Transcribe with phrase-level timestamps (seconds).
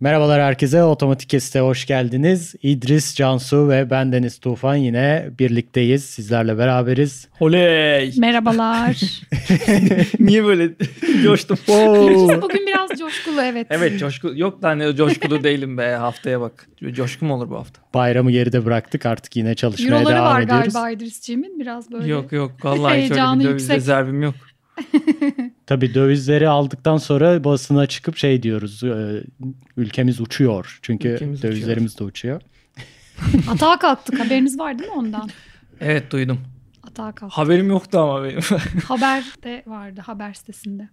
[0.00, 0.82] Merhabalar herkese.
[0.84, 2.54] Otomatik Kesit'e hoş geldiniz.
[2.62, 6.04] İdris, Cansu ve ben Deniz Tufan yine birlikteyiz.
[6.04, 7.28] Sizlerle beraberiz.
[7.40, 8.12] Oley!
[8.18, 9.00] Merhabalar.
[10.20, 10.68] Niye böyle
[11.24, 11.58] coştum?
[12.42, 13.66] Bugün biraz coşkulu evet.
[13.70, 16.68] Evet coşku yok da ne coşkulu değilim be haftaya bak.
[16.92, 17.80] Coşku mu olur bu hafta?
[17.94, 20.72] Bayramı geride bıraktık artık yine çalışmaya Euroları devam var ediyoruz.
[20.72, 22.08] galiba İdris'ciğimin biraz böyle.
[22.08, 23.76] Yok yok vallahi şöyle Heyecanı bir döviz yüksek.
[23.76, 24.34] rezervim yok.
[25.66, 28.82] Tabii dövizleri aldıktan sonra basına çıkıp şey diyoruz.
[28.84, 29.22] e,
[29.76, 30.78] Ülkemiz uçuyor.
[30.82, 32.42] Çünkü Ülkemiz dövizlerimiz de uçuyor.
[33.50, 35.30] Atağa kalktık haberiniz var değil mi ondan?
[35.80, 36.40] Evet duydum.
[36.82, 37.38] Atağa kalktık.
[37.38, 38.40] Haberim yoktu ama benim.
[38.84, 40.88] Haberde vardı haber sitesinde.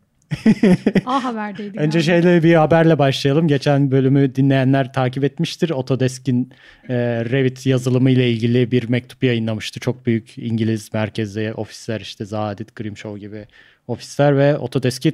[1.05, 1.79] A Haber'deydi.
[1.79, 2.22] Önce galiba.
[2.22, 3.48] şeyle bir haberle başlayalım.
[3.48, 5.70] Geçen bölümü dinleyenler takip etmiştir.
[5.70, 6.54] Autodesk'in
[6.90, 9.79] e, Revit yazılımı ile ilgili bir mektup yayınlamıştı.
[9.79, 13.46] Çok büyük İngiliz merkezli ofisler işte Zahadit, Grimshaw gibi
[13.88, 15.13] ofisler ve Autodesk'i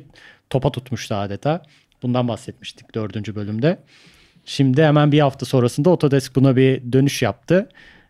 [0.50, 1.64] topa tutmuştu adeta.
[2.04, 3.80] Bundan bahsetmiştik dördüncü bölümde.
[4.46, 7.70] Şimdi hemen bir hafta sonrasında Autodesk buna bir dönüş yaptı.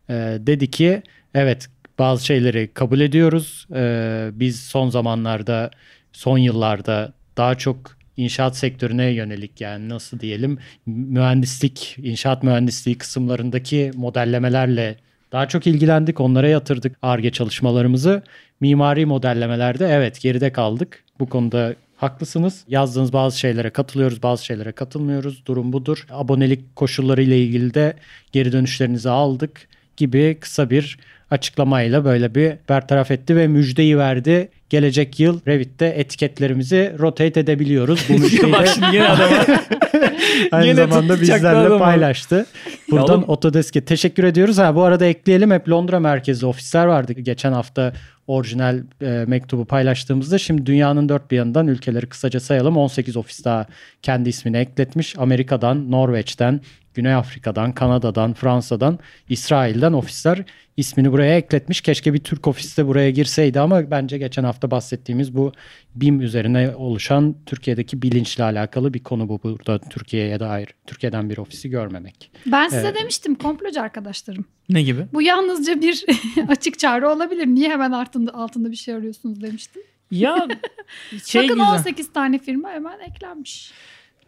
[0.10, 1.02] Ee, dedi ki
[1.34, 3.68] evet bazı şeyleri kabul ediyoruz.
[3.76, 5.72] Ee, biz son zamanlarda,
[6.14, 14.98] son yıllarda daha çok inşaat sektörüne yönelik yani nasıl diyelim mühendislik, inşaat mühendisliği kısımlarındaki modellemelerle
[15.34, 16.20] daha çok ilgilendik.
[16.20, 18.24] Onlara yatırdık ARGE çalışmalarımızı.
[18.60, 21.04] Mimari modellemelerde evet geride kaldık.
[21.20, 22.64] Bu konuda haklısınız.
[22.68, 25.46] Yazdığınız bazı şeylere katılıyoruz, bazı şeylere katılmıyoruz.
[25.46, 26.06] Durum budur.
[26.12, 27.94] Abonelik koşulları ile ilgili de
[28.32, 29.68] geri dönüşlerinizi aldık
[29.98, 31.00] gibi kısa bir
[31.32, 34.50] açıklamayla böyle bir bertaraf etti ve müjdeyi verdi.
[34.78, 38.06] Gelecek yıl Revit'te etiketlerimizi rotate edebiliyoruz.
[38.10, 38.14] Bu
[38.52, 39.36] Bak de yine adama.
[40.52, 41.80] aynı Yine zamanda bizlerle adamı.
[41.80, 42.46] paylaştı.
[42.92, 44.58] Buradan oğlum- Autodesk'e teşekkür ediyoruz.
[44.58, 47.14] Ha, bu arada ekleyelim hep Londra merkezli ofisler vardı.
[47.14, 47.94] Geçen hafta
[48.28, 52.78] orijinal e, mektubu paylaştığımızda şimdi dünyanın dört bir yanından ülkeleri kısaca sayalım.
[52.78, 53.66] 18 ofis daha
[54.02, 55.16] kendi ismini ekletmiş.
[55.20, 56.62] Amerika'dan, Norveç'ten,
[56.94, 59.00] Güney Afrika'dan, Kanada'dan, Fransa'dan,
[59.30, 60.44] İsrail'den ofisler
[60.78, 61.82] ismini buraya ekletmiş.
[61.82, 65.52] Keşke bir Türk ofisi de buraya girseydi ama bence geçen hafta bahsettiğimiz bu
[65.96, 70.68] BİM üzerine oluşan Türkiye'deki bilinçle alakalı bir konu bu burada Türkiye'ye dair.
[70.88, 72.32] Türkiye'den bir ofisi görmemek.
[72.46, 72.96] Ben size Evet.
[73.02, 74.46] demiştim komplocu arkadaşlarım.
[74.70, 75.06] ne gibi?
[75.14, 76.06] Bu yalnızca bir
[76.48, 77.48] açık çağrı olabilir.
[77.48, 79.82] Niye hemen altında, altında bir şey arıyorsunuz demiştim.
[80.12, 80.48] Ya
[81.26, 81.74] şey Bakın güzel.
[81.74, 83.72] 18 tane firma hemen eklenmiş.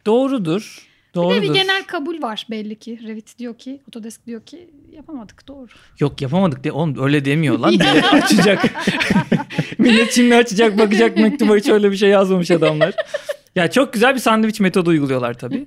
[0.05, 0.87] Doğrudur.
[1.15, 1.41] Bir de Doğrudur.
[1.41, 2.99] bir genel kabul var belli ki.
[3.03, 5.67] Revit diyor ki, Autodesk diyor ki yapamadık doğru.
[5.99, 7.71] Yok yapamadık diye oğlum öyle demiyor lan.
[7.79, 8.65] Millet açacak.
[9.77, 12.93] Millet şimdi açacak bakacak mektuba hiç öyle bir şey yazmamış adamlar.
[13.55, 15.65] Ya çok güzel bir sandviç metodu uyguluyorlar tabii.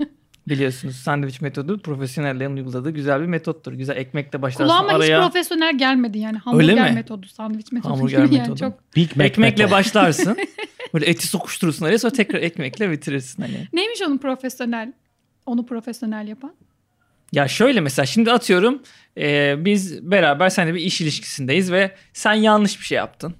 [0.48, 3.72] Biliyorsunuz sandviç metodu profesyonellerin uyguladığı güzel bir metottur.
[3.72, 5.18] Güzel ekmekle başlarsın Kulağıma araya.
[5.18, 6.36] hiç profesyonel gelmedi yani.
[6.36, 6.94] Öyle Hamburger mi?
[6.94, 7.92] metodu, sandviç metodu.
[7.92, 8.58] Hamburger yani metodu.
[8.58, 8.96] Çok...
[8.96, 9.78] Big Mac Ekmekle method.
[9.78, 10.36] başlarsın.
[10.94, 13.68] Böyle eti sokuşturursun araya sonra tekrar ekmekle bitirirsin hani.
[13.72, 14.92] Neymiş onun profesyonel,
[15.48, 16.54] onu profesyonel yapan?
[17.32, 18.82] Ya şöyle mesela şimdi atıyorum
[19.18, 23.34] e, biz beraber seninle bir iş ilişkisindeyiz ve sen yanlış bir şey yaptın.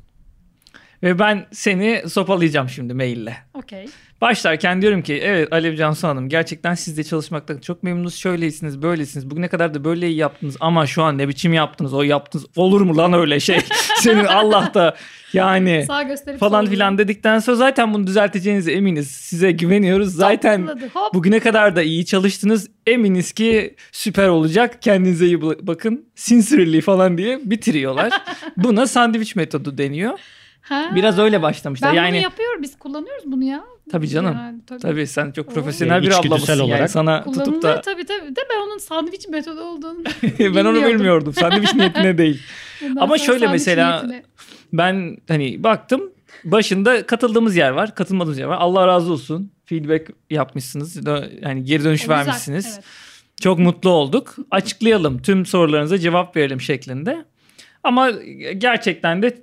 [1.02, 3.36] Ve ben seni sopalayacağım şimdi maille.
[3.54, 3.86] Okey.
[4.20, 8.14] Başlarken diyorum ki evet Alev Cansu Hanım gerçekten sizle çalışmaktan çok memnunuz.
[8.14, 9.30] Şöylesiniz böylesiniz.
[9.30, 12.46] Bugüne kadar da böyle iyi yaptınız ama şu an ne biçim yaptınız o yaptınız.
[12.56, 13.58] Olur mu lan öyle şey?
[13.96, 14.96] Senin Allah da
[15.32, 19.10] yani Sağ gösterip falan filan dedikten sonra zaten bunu düzelteceğinize eminiz.
[19.10, 20.14] Size güveniyoruz.
[20.14, 21.14] Zaten Topladı, hop.
[21.14, 22.70] bugüne kadar da iyi çalıştınız.
[22.86, 24.82] Eminiz ki süper olacak.
[24.82, 26.06] Kendinize iyi bak- bakın.
[26.14, 28.12] Sincerely falan diye bitiriyorlar.
[28.56, 30.18] Buna sandviç metodu deniyor.
[30.68, 30.90] Ha.
[30.94, 31.90] Biraz öyle başlamışlar.
[31.90, 32.62] Ben yani bunu yapıyorum.
[32.62, 33.64] Biz kullanıyoruz bunu ya.
[33.92, 34.34] tabii canım.
[34.34, 34.80] Yani, tabii.
[34.80, 35.54] Tabii sen çok Oo.
[35.54, 36.90] profesyonel bir İçgüdüsel ablamısın yani olarak.
[36.90, 38.36] sana tutup da tabii tabii.
[38.36, 40.04] De ben onun sandviç metodu olduğunu
[40.38, 41.32] ben onu bilmiyordum.
[41.32, 42.42] Sandviç niyetine değil.
[42.82, 44.22] Bundan Ama şöyle mesela- niyetine-
[44.72, 46.10] Ben hani baktım
[46.44, 48.56] başında katıldığımız yer var, katılmadığımız yer var.
[48.60, 49.52] Allah razı olsun.
[49.64, 51.06] Feedback yapmışsınız.
[51.42, 52.66] Yani geri O dönüş güzel, vermişsiniz.
[52.74, 52.84] evet.
[53.42, 54.36] Çok mutlu olduk.
[54.50, 55.22] Açıklayalım.
[55.22, 57.24] Tüm sorularınıza cevap verelim şeklinde.
[57.84, 58.10] Ama
[58.58, 59.38] gerçekten de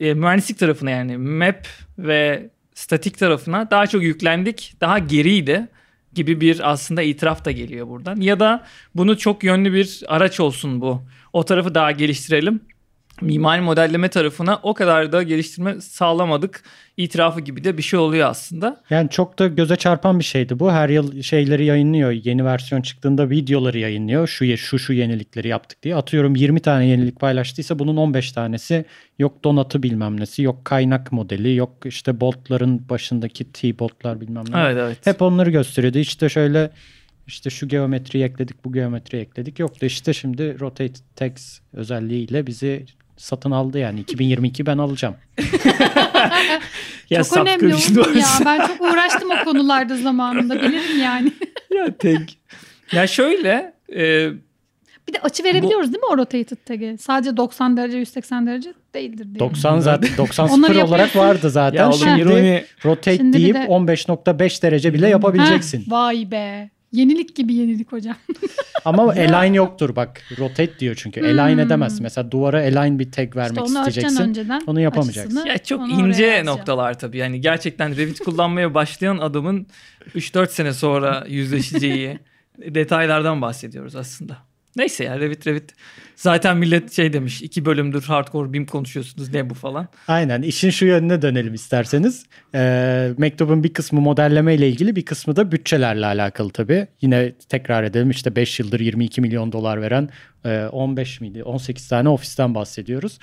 [0.00, 1.66] e, mühendislik tarafına yani map
[1.98, 4.74] ve statik tarafına daha çok yüklendik.
[4.80, 5.68] Daha geriydi
[6.14, 8.16] gibi bir aslında itiraf da geliyor buradan.
[8.16, 8.64] Ya da
[8.94, 11.02] bunu çok yönlü bir araç olsun bu.
[11.32, 12.60] O tarafı daha geliştirelim.
[13.20, 16.62] Mimari modelleme tarafına o kadar da geliştirme sağlamadık.
[16.96, 18.82] itirafı gibi de bir şey oluyor aslında.
[18.90, 20.72] Yani çok da göze çarpan bir şeydi bu.
[20.72, 22.10] Her yıl şeyleri yayınlıyor.
[22.10, 24.26] Yeni versiyon çıktığında videoları yayınlıyor.
[24.26, 25.96] Şu şu şu yenilikleri yaptık diye.
[25.96, 28.84] Atıyorum 20 tane yenilik paylaştıysa bunun 15 tanesi
[29.18, 34.60] yok donatı bilmem nesi, yok kaynak modeli, yok işte botların başındaki T-botlar bilmem ne.
[34.60, 35.06] Evet evet.
[35.06, 35.98] Hep onları gösteriyordu.
[35.98, 36.70] İşte şöyle
[37.26, 39.58] işte şu geometriyi ekledik, bu geometriyi ekledik.
[39.58, 42.86] Yok da işte şimdi rotate text özelliğiyle bizi
[43.18, 44.00] satın aldı yani.
[44.00, 45.14] 2022 ben alacağım.
[47.10, 48.26] Ya çok önemli oğlum ya.
[48.44, 51.32] Ben çok uğraştım o konularda zamanında bilirim yani.
[51.74, 52.38] ya tek.
[52.92, 54.28] Ya şöyle e,
[55.08, 56.96] Bir de açı verebiliyoruz değil mi o rotated tag'e?
[56.98, 59.38] Sadece 90 derece 180 derece değildir diye.
[59.40, 61.78] 90 zaten 90 Onları sıfır olarak vardı zaten.
[61.78, 65.80] ya oğlum Şimdi rotate Şimdi deyip de- 15.5 derece bile yapabileceksin.
[65.80, 66.70] Heh, vay be.
[66.92, 68.16] Yenilik gibi yenilik hocam.
[68.84, 70.22] Ama align yoktur bak.
[70.38, 71.20] Rotate diyor çünkü.
[71.20, 71.58] Align Hmm.
[71.60, 72.02] edemezsin.
[72.02, 74.22] Mesela duvara align bir tag İşte vermek onu açacaksın isteyeceksin.
[74.28, 74.62] önceden.
[74.66, 75.30] Onu yapamayacaksın.
[75.36, 77.16] açısını, ya çok onu ince noktalar tabii.
[77.18, 79.66] Yani gerçekten Revit kullanmaya başlayan adamın
[80.14, 82.18] 3-4 sene sonra yüzleşeceği
[82.58, 84.36] detaylardan bahsediyoruz aslında.
[84.76, 85.72] Neyse ya Revit Revit.
[86.16, 89.88] Zaten millet şey demiş iki bölümdür hardcore BIM konuşuyorsunuz ne bu falan.
[90.08, 90.42] Aynen.
[90.42, 92.26] İşin şu yönüne dönelim isterseniz.
[92.54, 96.86] Ee, mektubun bir kısmı modelleme ile ilgili bir kısmı da bütçelerle alakalı tabii.
[97.00, 100.08] Yine tekrar edelim işte 5 yıldır 22 milyon dolar veren
[100.44, 103.18] e, 15 miydi 18 tane ofisten bahsediyoruz.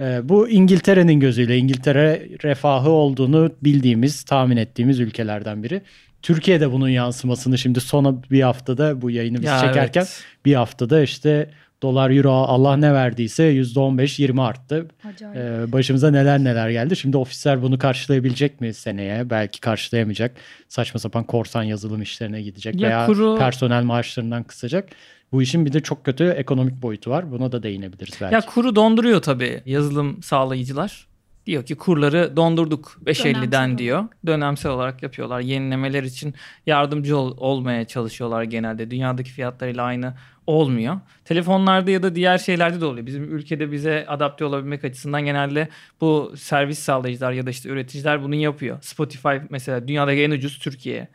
[0.00, 5.82] E, bu İngiltere'nin gözüyle İngiltere refahı olduğunu bildiğimiz tahmin ettiğimiz ülkelerden biri.
[6.22, 10.24] Türkiye'de bunun yansımasını şimdi son bir haftada bu yayını biz Ya çekerken evet.
[10.44, 11.50] bir haftada işte
[11.82, 14.88] dolar euro Allah ne verdiyse %15-20 arttı.
[15.04, 15.36] Acayip.
[15.36, 16.96] Ee, başımıza neler neler geldi.
[16.96, 19.30] Şimdi ofisler bunu karşılayabilecek mi seneye?
[19.30, 20.36] Belki karşılayamayacak.
[20.68, 24.88] Saçma sapan korsan yazılım işlerine gidecek Ya veya kuru- personel maaşlarından kısacak.
[25.32, 27.30] Bu işin bir de çok kötü ekonomik boyutu var.
[27.30, 28.34] Buna da değinebiliriz belki.
[28.34, 31.06] Ya kuru donduruyor tabii yazılım sağlayıcılar.
[31.48, 34.04] Diyor ki kurları dondurduk 5.50'den Dönemsel diyor.
[34.26, 35.40] Dönemsel olarak yapıyorlar.
[35.40, 36.34] Yenilemeler için
[36.66, 38.90] yardımcı ol- olmaya çalışıyorlar genelde.
[38.90, 40.14] Dünyadaki fiyatlarıyla aynı
[40.46, 41.00] olmuyor.
[41.24, 43.06] Telefonlarda ya da diğer şeylerde de oluyor.
[43.06, 45.68] Bizim ülkede bize adapte olabilmek açısından genelde
[46.00, 48.78] bu servis sağlayıcılar ya da işte üreticiler bunu yapıyor.
[48.82, 51.08] Spotify mesela dünyadaki en ucuz Türkiye.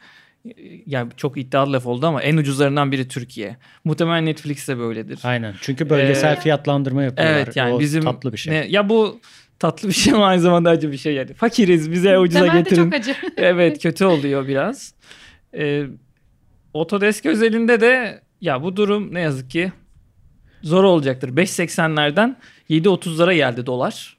[0.86, 3.58] Yani çok iddialı laf oldu ama en ucuzlarından biri Türkiye.
[3.84, 5.20] Muhtemelen Netflix de böyledir.
[5.24, 5.54] Aynen.
[5.62, 7.36] Çünkü bölgesel Ee, fiyatlandırma yapıyorlar.
[7.38, 8.54] Evet yani O bizim tatlı bir şey.
[8.54, 9.20] ne- ya bu
[9.60, 11.34] tatlı bir şey ama aynı zamanda acı bir şey yani.
[11.34, 12.84] Fakiriz bize ucuza Temelde getirin.
[12.84, 13.16] çok acı.
[13.38, 14.94] evet kötü oluyor biraz.
[15.58, 15.84] Ee,
[16.74, 19.72] Autodesk özelinde de ya bu durum ne yazık ki
[20.64, 21.30] zor olacaktır.
[21.30, 22.36] 5.80'lerden
[22.70, 24.18] 7.30'lara geldi dolar.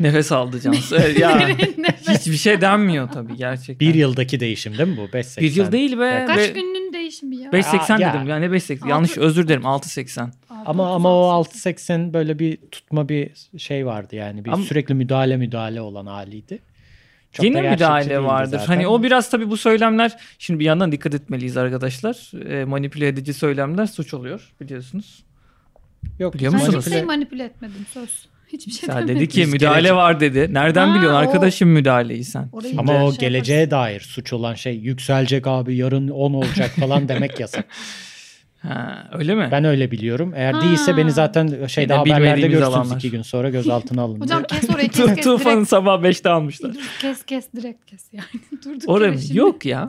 [0.00, 0.96] Nefes aldı Cansu.
[0.96, 1.48] Evet, ya
[2.08, 3.88] hiçbir şey denmiyor tabii gerçekten.
[3.88, 5.04] Bir yıldaki değişim değil mi bu?
[5.16, 5.40] 5.80.
[5.40, 6.04] Bir yıl değil be.
[6.04, 7.50] Ya Kaç Ve- günün değişimi ya?
[7.50, 8.14] 5.80 Aa, ya.
[8.14, 8.28] dedim.
[8.28, 8.74] Yani 5.80.
[8.78, 9.62] Altı- Yanlış özür dilerim.
[9.62, 10.28] 6.80.
[10.66, 11.08] Ama ama
[11.38, 14.44] o 6.80 böyle bir tutma bir şey vardı yani.
[14.44, 16.58] Bir Ama- sürekli müdahale müdahale olan haliydi.
[17.32, 18.50] Çok gerçekçi müdahale vardır.
[18.58, 18.66] zaten.
[18.66, 22.30] Hani o biraz tabii bu söylemler şimdi bir yandan dikkat etmeliyiz arkadaşlar.
[22.50, 25.24] E, manipüle edici söylemler suç oluyor biliyorsunuz.
[26.18, 26.78] Yok, Biliyor Ben musunuz?
[26.80, 28.26] hiçbir şey manipüle- manipüle etmedim söz.
[28.54, 29.16] Hiçbir şey Ya demedim.
[29.16, 30.48] dedi ki Biz müdahale gelecek- var dedi.
[30.54, 32.48] Nereden Ha, biliyorsun o- arkadaşım müdahaleyi sen?
[32.52, 37.08] Orayı Ama o şey geleceğe dair suç olan şey yükselecek abi yarın 10 olacak falan
[37.08, 37.64] demek yasak.
[38.62, 39.48] Ha, öyle mi?
[39.52, 40.32] Ben öyle biliyorum.
[40.36, 40.60] Eğer Ha.
[40.60, 42.96] değilse beni zaten şeyde Yine haberlerde görürsünüz alanlar.
[42.96, 44.20] iki gün sonra gözaltına alın.
[44.20, 45.68] Hocam kes orayı kes kes Tufan'ı direkt.
[45.68, 46.74] sabah 5'te almışlar.
[46.74, 48.26] Dur, kes kes direkt kes yani.
[48.64, 49.86] Durduk Oraya yok ya.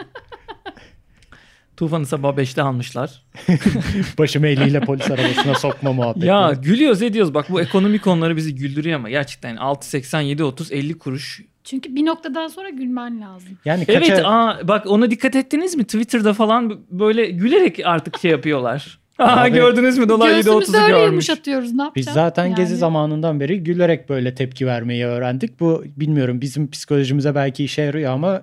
[1.77, 3.23] Tufan'ı sabah 5'te almışlar.
[4.17, 6.25] Başımı eliyle polis arabasına sokma muhabbeti.
[6.27, 7.33] Ya gülüyoruz ediyoruz.
[7.33, 12.47] Bak bu ekonomik konuları bizi güldürüyor ama gerçekten 6.80 7.30 50 kuruş Çünkü bir noktadan
[12.47, 13.57] sonra gülmen lazım.
[13.65, 15.83] yani kaça, Evet aa, bak ona dikkat ettiniz mi?
[15.83, 18.99] Twitter'da falan böyle gülerek artık şey yapıyorlar.
[19.19, 21.07] Aa, Abi, gördünüz mü dolar Göğsümüzü 7.30'u öyle görmüş.
[21.11, 22.07] yumuşatıyoruz ne yapacağız?
[22.07, 22.55] Biz zaten Yani.
[22.55, 25.59] gezi zamanından beri gülerek böyle tepki vermeyi öğrendik.
[25.59, 28.41] Bu bilmiyorum bizim psikolojimize belki işe yarıyor ama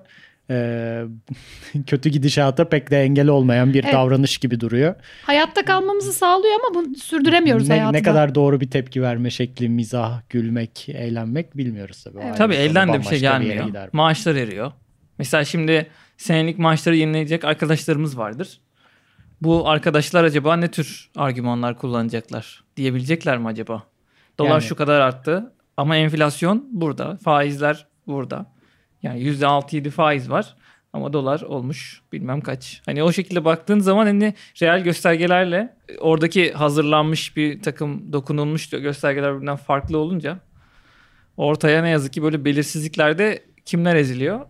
[0.51, 1.03] e,
[1.87, 3.95] kötü gidişata pek de engel olmayan bir Evet.
[3.95, 4.95] davranış gibi duruyor.
[5.23, 7.93] Hayatta kalmamızı sağlıyor ama bunu sürdüremiyoruz Ne, hayatı.
[7.93, 12.19] ne kadar doğru bir tepki verme şekli, mizah, gülmek, eğlenmek bilmiyoruz tabii.
[12.25, 12.37] Evet.
[12.37, 13.67] Tabii elden de bir şey gelmiyor.
[13.67, 13.89] gider.
[13.93, 14.73] Maaşlar eriyor.
[15.19, 18.61] Mesela şimdi senelik maaşları yenileyecek arkadaşlarımız vardır.
[19.41, 22.65] Bu arkadaşlar acaba ne tür argümanlar kullanacaklar?
[22.77, 23.83] Diyebilecekler mi acaba?
[24.39, 27.17] Dolar Yani- şu kadar arttı ama enflasyon burada.
[27.17, 28.47] Faizler burada.
[29.03, 30.55] Yani %6-7 faiz var.
[30.93, 32.83] Ama dolar olmuş bilmem kaç.
[32.87, 39.33] Hani o şekilde baktığın zaman hani reel göstergelerle e, oradaki hazırlanmış bir takım dokunulmuş göstergeler
[39.35, 40.39] birbirinden farklı olunca
[41.37, 44.41] ortaya ne yazık ki böyle belirsizliklerde kimler eziliyor?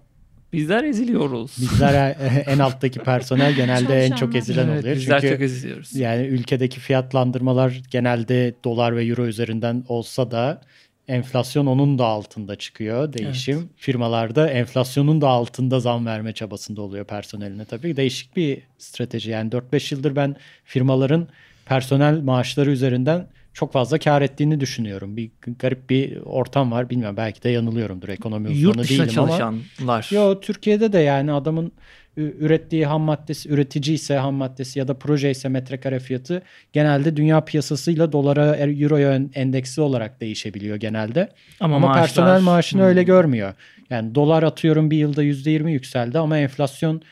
[0.52, 1.56] Bizler eziliyoruz.
[1.60, 2.16] Bizler
[2.46, 4.96] en alttaki personel genelde en çok ezilen Evet, oluyor.
[4.96, 5.96] bizler Çünkü çok eziliyoruz.
[5.96, 10.60] Yani ülkedeki fiyatlandırmalar genelde dolar ve euro üzerinden olsa da
[11.08, 13.70] enflasyon onun da altında çıkıyor değişim.
[13.76, 17.96] Firmalarda enflasyonun da altında zam verme çabasında oluyor personeline tabii.
[17.96, 19.30] Değişik bir strateji.
[19.30, 21.28] Yani 4-5 yıldır ben firmaların
[21.66, 25.16] personel maaşları üzerinden çok fazla kar ettiğini düşünüyorum.
[25.16, 26.90] Bir garip bir ortam var.
[26.90, 28.08] Bilmiyorum belki de yanılıyorumdur.
[28.08, 29.28] Ekonomi Yurt uzmanı dışına değilim ama.
[29.28, 30.08] çalışanlar.
[30.10, 31.72] Yo Türkiye'de de yani adamın
[32.16, 36.42] ürettiği ham maddesi üretici ise ham maddesi ya da proje ise metrekare fiyatı
[36.72, 41.28] genelde dünya piyasasıyla dolara er- euroya en- endeksi olarak değişebiliyor genelde.
[41.60, 42.88] Ama, maaşlar- personel maaşını Hmm.
[42.88, 43.54] öyle görmüyor.
[43.90, 47.02] Yani dolar atıyorum bir yılda %20 yükseldi ama enflasyon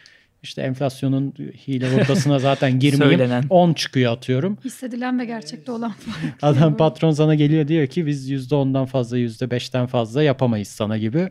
[0.42, 1.34] İşte enflasyonun
[1.68, 3.18] hile hurdasına zaten girmeyeyim.
[3.18, 3.44] Söylenen.
[3.50, 4.58] 10 çıkıyor atıyorum.
[4.64, 6.34] Hissedilen ve gerçekte olan fark.
[6.42, 11.28] Adam patron sana geliyor diyor ki biz %10'dan fazla %5'ten fazla yapamayız sana gibi.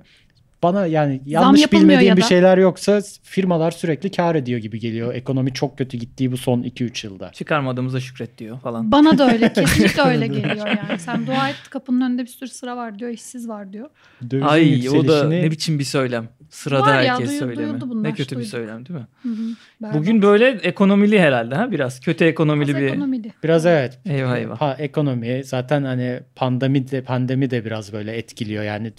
[0.63, 5.13] Bana yani yanlış bilmediğim ya bir şeyler yoksa firmalar sürekli kar ediyor gibi geliyor.
[5.13, 7.31] Ekonomi çok kötü gittiği bu son 2-3 yılda.
[7.31, 8.91] Çıkarmadığımıza şükret diyor falan.
[8.91, 9.53] Bana da öyle.
[9.53, 10.99] Kesinlikle öyle geliyor yani.
[10.99, 13.11] Sen dua et kapının önünde bir sürü sıra var diyor.
[13.11, 13.89] işsiz var diyor.
[14.31, 16.29] Dövizin Ay o da yükselişini ne biçim bir söylem.
[16.49, 17.81] Sırada Var ya, herkes duyu- söylemi.
[17.81, 18.49] bunlar, Ne kötü bir duyduk.
[18.51, 19.07] söylem değil mi?
[19.23, 19.55] Hı hı.
[19.81, 19.95] Berbat.
[19.97, 21.99] Bugün böyle ekonomili herhalde ha biraz.
[21.99, 23.33] Kötü ekonomili Az bir ekonomili.
[23.43, 23.99] biraz evet.
[24.05, 24.57] Eyvah eyvah.
[24.59, 28.63] Pa- ekonomi zaten hani pandemi de pandemi de biraz böyle etkiliyor.
[28.63, 28.91] Yani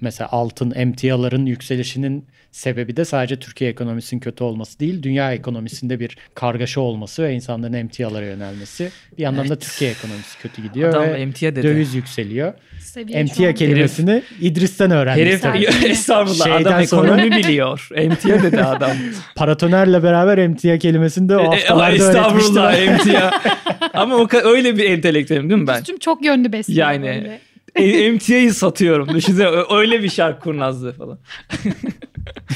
[0.00, 6.16] mesela altın emtiaların yükselişinin sebebi de sadece Türkiye ekonomisinin kötü olması değil, dünya ekonomisinde bir
[6.34, 8.90] kargaşa olması ve insanların emtialara yönelmesi.
[9.18, 9.60] Bir yandan da Evet.
[9.60, 11.62] Türkiye ekonomisi kötü gidiyor Adam ve emtia dedi.
[11.62, 12.52] döviz yükseliyor.
[12.80, 15.26] Seviye Emtia kelimesini İdris'ten öğrendik.
[15.26, 15.64] Herif tabii.
[15.88, 17.88] estağfurullah Şeyden adam sonra- ekonomi biliyor.
[17.94, 18.90] Emtia dedi adam.
[19.36, 23.30] Paratonerle beraber emtia kelimesini de o E, e, haftalarda estağfurullah emtia.
[23.94, 25.78] Ama o öyle bir entelektüelim değil mi ben?
[25.80, 26.78] Üstüm çok yönlü besliyor.
[26.90, 27.40] Yani- böyle.
[27.76, 29.08] E, emtiayı satıyorum.
[29.14, 31.18] Düşünsene öyle bir şark kurnazlığı falan.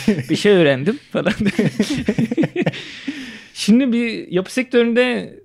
[0.31, 1.33] bir şey öğrendim falan.
[3.55, 5.39] Şimdi bir yapı sektöründe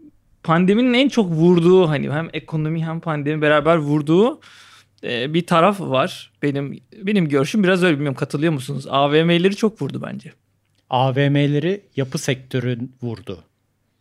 [0.44, 4.40] pandeminin en çok vurduğu hani hem ekonomi hem pandemi beraber vurduğu
[5.04, 6.32] e, bir taraf var.
[6.44, 8.88] Benim benim görüşüm biraz öyle bilmiyorum katılıyor musunuz?
[8.90, 10.34] AVM'leri çok vurdu bence.
[10.90, 13.44] AVM'leri yapı sektörün vurdu.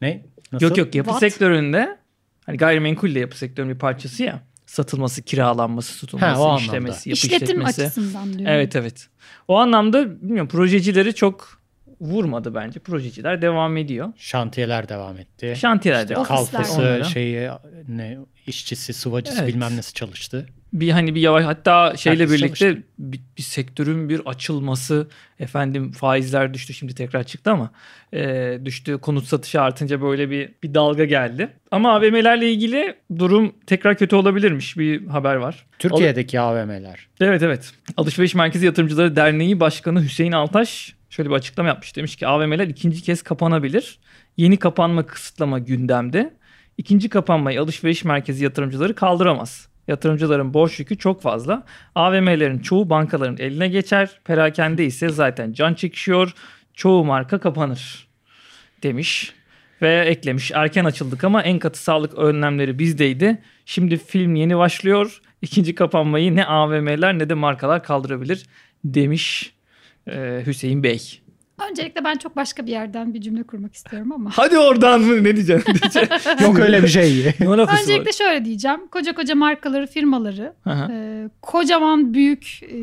[0.01, 0.25] Ne?
[0.53, 0.67] Nasıl?
[0.67, 1.33] Yok yok yapı What?
[1.33, 1.99] sektöründe
[2.47, 4.43] hani gayrimenkul de yapı sektörünün bir parçası ya.
[4.67, 7.83] Satılması, kiralanması, tutulması, Ha, işlemesi, yapı İşletim işletmesi.
[7.83, 8.47] açısından diyorum.
[8.47, 9.09] Evet evet.
[9.49, 11.61] O anlamda bilmiyorum projecileri çok
[12.01, 12.81] vurmadı bence.
[12.81, 14.13] Projeciler devam ediyor.
[14.17, 15.55] Şantiyeler devam etti.
[15.59, 17.05] Şantiyeler İşte devam kalfası Onlara.
[17.05, 17.51] şeyi
[17.89, 19.49] ne işçisi sıvacısı Evet.
[19.49, 20.47] bilmem nesi çalıştı.
[20.73, 25.09] Bir hani bir yavaş hatta şeyle Herkes birlikte bir, bir sektörün bir açılması
[25.41, 27.71] efendim faizler düştü şimdi tekrar çıktı ama
[28.15, 31.49] e, düştü konut satışı artınca böyle bir bir dalga geldi.
[31.71, 35.67] Ama AVM'lerle ilgili durum tekrar kötü olabilirmiş bir haber var.
[35.79, 37.09] Türkiye'deki AVM'ler.
[37.21, 37.73] Evet evet.
[37.97, 41.97] Alışveriş Merkezi Yatırımcıları Derneği Başkanı Hüseyin Altaş şöyle bir açıklama yapmış.
[41.97, 43.99] Demiş ki AVM'ler ikinci kez kapanabilir.
[44.37, 46.35] Yeni kapanma kısıtlama gündemde.
[46.79, 49.69] İkinci kapanmayı alışveriş merkezi yatırımcıları kaldıramaz.
[49.89, 51.65] Yatırımcıların borç yükü çok fazla.
[51.95, 54.21] AVM'lerin çoğu bankaların eline geçer.
[54.25, 56.35] Perakende ise zaten can çekişiyor.
[56.75, 58.09] Çoğu marka kapanır
[58.83, 59.33] demiş.
[59.83, 63.43] Ve eklemiş erken açıldık ama en katı sağlık önlemleri bizdeydi.
[63.67, 65.21] Şimdi film yeni başlıyor.
[65.43, 68.47] İkinci kapanmayı ne AVM'ler ne de markalar kaldırabilir
[68.85, 69.55] demiş
[70.47, 71.21] Hüseyin Bey.
[71.71, 74.31] Öncelikle ben çok başka bir yerden bir cümle kurmak istiyorum ama.
[74.33, 76.01] Hadi oradan mı ne diyeceksin?
[76.45, 77.27] Yok öyle bir şey.
[77.41, 78.13] Öncelikle var?
[78.13, 78.87] şöyle diyeceğim.
[78.89, 80.89] Koca koca markaları, firmaları Aha.
[80.93, 82.75] e, kocaman büyük e,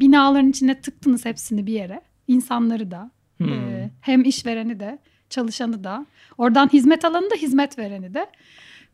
[0.00, 2.00] binaların içine tıktınız hepsini bir yere.
[2.28, 3.52] İnsanları da Hmm.
[3.52, 4.98] e, hem işvereni de
[5.30, 6.06] çalışanı da
[6.38, 8.26] oradan hizmet alanı da hizmet vereni de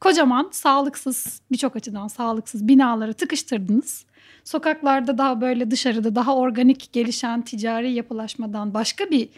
[0.01, 4.05] kocaman sağlıksız birçok açıdan sağlıksız binaları tıkıştırdınız.
[4.49, 9.29] Sokaklarda daha böyle dışarıda daha organik gelişen ticari yapılaşmadan başka bir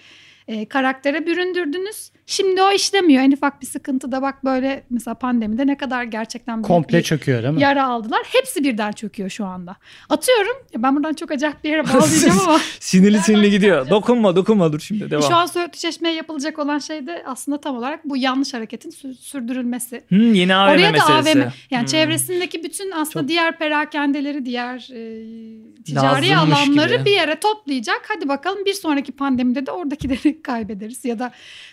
[0.49, 2.11] e, karaktere büründürdünüz.
[2.31, 3.23] Şimdi o işlemiyor.
[3.23, 7.03] En ufak bir sıkıntı da bak böyle mesela pandemide ne kadar gerçekten büyük Komple bir
[7.03, 7.63] çöküyor değil mi?
[7.63, 8.21] yara aldılar.
[8.25, 9.77] Hepsi birden çöküyor şu anda.
[10.09, 10.57] Atıyorum.
[10.75, 13.91] Ya ben buradan çok acayip bir yere bağlayacağım ama Sinirli sinirli gidiyor.
[13.91, 15.23] Dokunma dokunma dur şimdi devam.
[15.23, 19.15] şu an Söğütlü Çeşme'ye yapılacak olan şey de aslında tam olarak bu yanlış hareketin sü-
[19.15, 20.03] sürdürülmesi.
[20.09, 21.31] Hmm, yeni AVM Oraya da meselesi.
[21.43, 21.87] AVM yani Hmm.
[21.87, 27.05] çevresindeki bütün aslında Çok- diğer perakendeleri, diğer e, ticari Lazımmış alanları gibi.
[27.05, 28.01] bir yere toplayacak.
[28.09, 31.33] Hadi bakalım bir sonraki pandemide de oradakileri kaybederiz ya da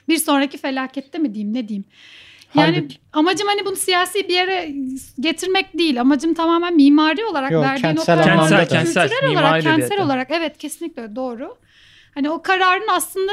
[0.09, 1.85] bir sonraki felakette mi diyeyim ne diyeyim.
[2.55, 4.73] Yani Halbuki- amacım hani bunu siyasi bir yere
[5.19, 6.01] getirmek değil.
[6.01, 8.67] Amacım tamamen mimari olarak Yok, verdiğin kentsel o anlamda da.
[8.67, 11.57] Kentsel, kültürel mimari olarak, de kentsel olarak evet kesinlikle doğru.
[12.13, 13.31] Hani o kararın aslında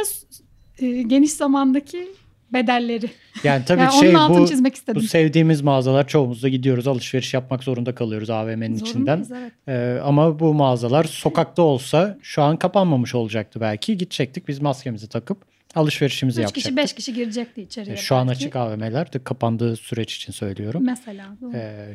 [0.78, 2.08] e, geniş zamandaki
[2.52, 3.10] bedelleri.
[3.44, 5.02] Yani tabii yani şey bu çizmek istedim.
[5.02, 9.26] bu sevdiğimiz mağazalar çoğumuzda gidiyoruz alışveriş yapmak zorunda kalıyoruz AVM'nin içinden.
[9.38, 9.52] Evet.
[9.68, 13.96] Ee, ama bu mağazalar sokakta olsa şu an kapanmamış olacaktı belki.
[13.96, 16.76] Gidecektik biz maskemizi takıp alışverişimizi Üç kişi yapacaktık.
[16.84, 17.94] beş kişi girecekti içeriye.
[17.94, 18.38] Ee, Şu an belki.
[18.38, 20.82] açık AVM'ler de kapandığı süreç için söylüyorum.
[20.86, 21.26] Mesela.
[21.42, 21.52] doğru.
[21.56, 21.94] Ee,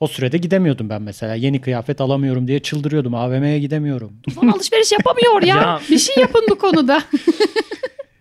[0.00, 1.34] o sürede gidemiyordum ben mesela.
[1.34, 3.14] Yeni kıyafet alamıyorum diye çıldırıyordum.
[3.14, 4.12] AVM'ye gidemiyorum.
[4.36, 5.56] Ulan alışveriş yapamıyor ya.
[5.62, 7.02] Ya- Bir şey yapın bu konuda.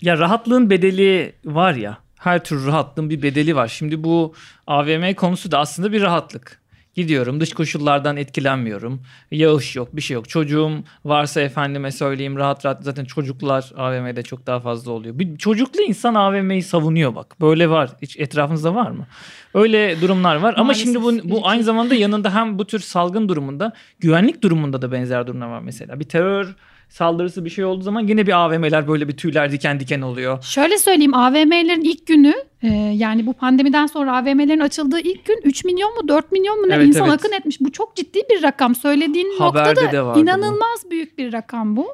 [0.01, 1.97] Ya rahatlığın bedeli var ya.
[2.19, 3.67] Her tür rahatlığın bir bedeli var.
[3.67, 4.33] Şimdi bu
[4.67, 6.61] AVM konusu da aslında bir rahatlık.
[6.97, 9.01] Gidiyorum dış koşullardan etkilenmiyorum.
[9.31, 10.29] Yağış yok bir şey yok.
[10.29, 10.71] Çocuğum
[11.05, 15.19] varsa efendime söyleyeyim rahat rahat zaten çocuklar AVM'de çok daha fazla oluyor.
[15.19, 17.41] Bir çocuklu insan AVM'yi savunuyor bak.
[17.41, 17.89] Böyle var.
[18.01, 19.07] Hiç etrafınızda var mı?
[19.53, 20.53] Öyle durumlar var.
[20.53, 24.81] Ama Maalesef şimdi bu, bu aynı zamanda yanında hem bu tür salgın durumunda güvenlik durumunda
[24.81, 25.99] da benzer durumlar var mesela.
[25.99, 26.55] Bir terör
[26.89, 30.43] saldırısı bir şey olduğu zaman yine bir AVM'ler böyle bir tüyler diken diken oluyor.
[30.43, 35.65] Şöyle söyleyeyim AVM'lerin ilk günü e, yani bu pandemiden sonra AVM'lerin açıldığı ilk gün 3
[35.65, 37.13] milyon mu 4 milyon mu ne Evet, insan evet.
[37.19, 37.57] akın etmiş.
[37.61, 38.75] Bu çok ciddi bir rakam.
[38.75, 40.23] Söylediğin Haberde noktada vardı bu.
[40.23, 41.87] inanılmaz büyük bir rakam bu.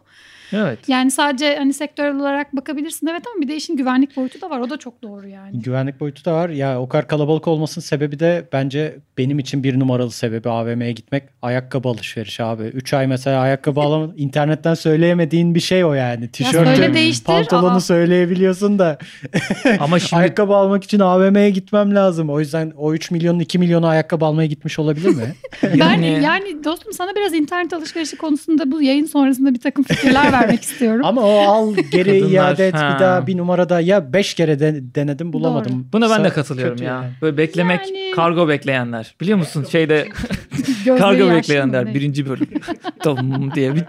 [0.54, 0.80] Evet.
[0.90, 4.60] Yani sadece hani sektörel olarak bakabilirsin evet ama bir de işin güvenlik boyutu da var.
[4.60, 5.60] O da çok doğru yani.
[5.62, 6.50] Güvenlik boyutu da var.
[6.50, 11.24] Ya o kadar kalabalık olmasının sebebi de bence benim için bir numaralı sebebi AVM'ye gitmek.
[11.42, 12.64] Ayakkabı alışverişi abi.
[12.64, 14.14] 3 ay mesela ayakkabı alamadın.
[14.18, 16.28] internetten söyleyemediğin bir şey o yani.
[16.32, 17.80] Tişörtü, pantolonu Aa.
[17.80, 18.98] söyleyebiliyorsun da.
[19.80, 22.30] Ama şimdi ayakkabı almak için AVM'ye gitmem lazım.
[22.30, 25.34] O yüzden o 3 milyonun 2 milyonu ayakkabı almaya gitmiş olabilir mi?
[25.76, 30.64] Yani- yani dostum sana biraz internet alışverişi konusunda bu yayın sonrasında bir takım fikirler vermek
[30.64, 31.02] istiyorum.
[31.06, 32.94] Ama o al geri Kadınlar, iade et ha.
[32.96, 35.88] bir daha bir numarada ya 5 kere de- denedim bulamadım.
[35.94, 36.84] buna ben de katılıyorum ya.
[36.86, 37.10] yani.
[37.22, 39.16] Böyle beklemek, Yani- kargo bekleyenler.
[39.22, 40.08] Biliyor musun şeyde
[40.98, 42.48] kargo bekleyenler birinci bölüm.
[43.04, 43.84] Tom diye bir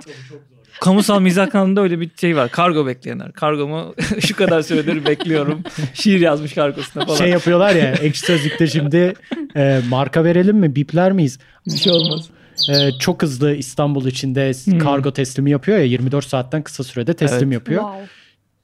[0.81, 2.49] Kamusal mizah kanalında öyle bir şey var.
[2.51, 3.33] Kargo bekleyenler.
[3.33, 5.61] Kargomu şu kadar süredir bekliyorum.
[5.95, 7.17] Şiir yazmış kargosuna falan.
[7.19, 9.15] Şey yapıyorlar ya ekşi sözlükte şimdi
[9.57, 11.39] e, marka verelim mi bipler miyiz?
[11.67, 12.29] bir şey olmaz.
[12.71, 14.79] E, çok hızlı İstanbul içinde Hmm.
[14.79, 17.53] kargo teslimi yapıyor ya 24 saatten kısa sürede teslim Evet.
[17.53, 17.83] yapıyor.
[17.83, 18.07] Wow.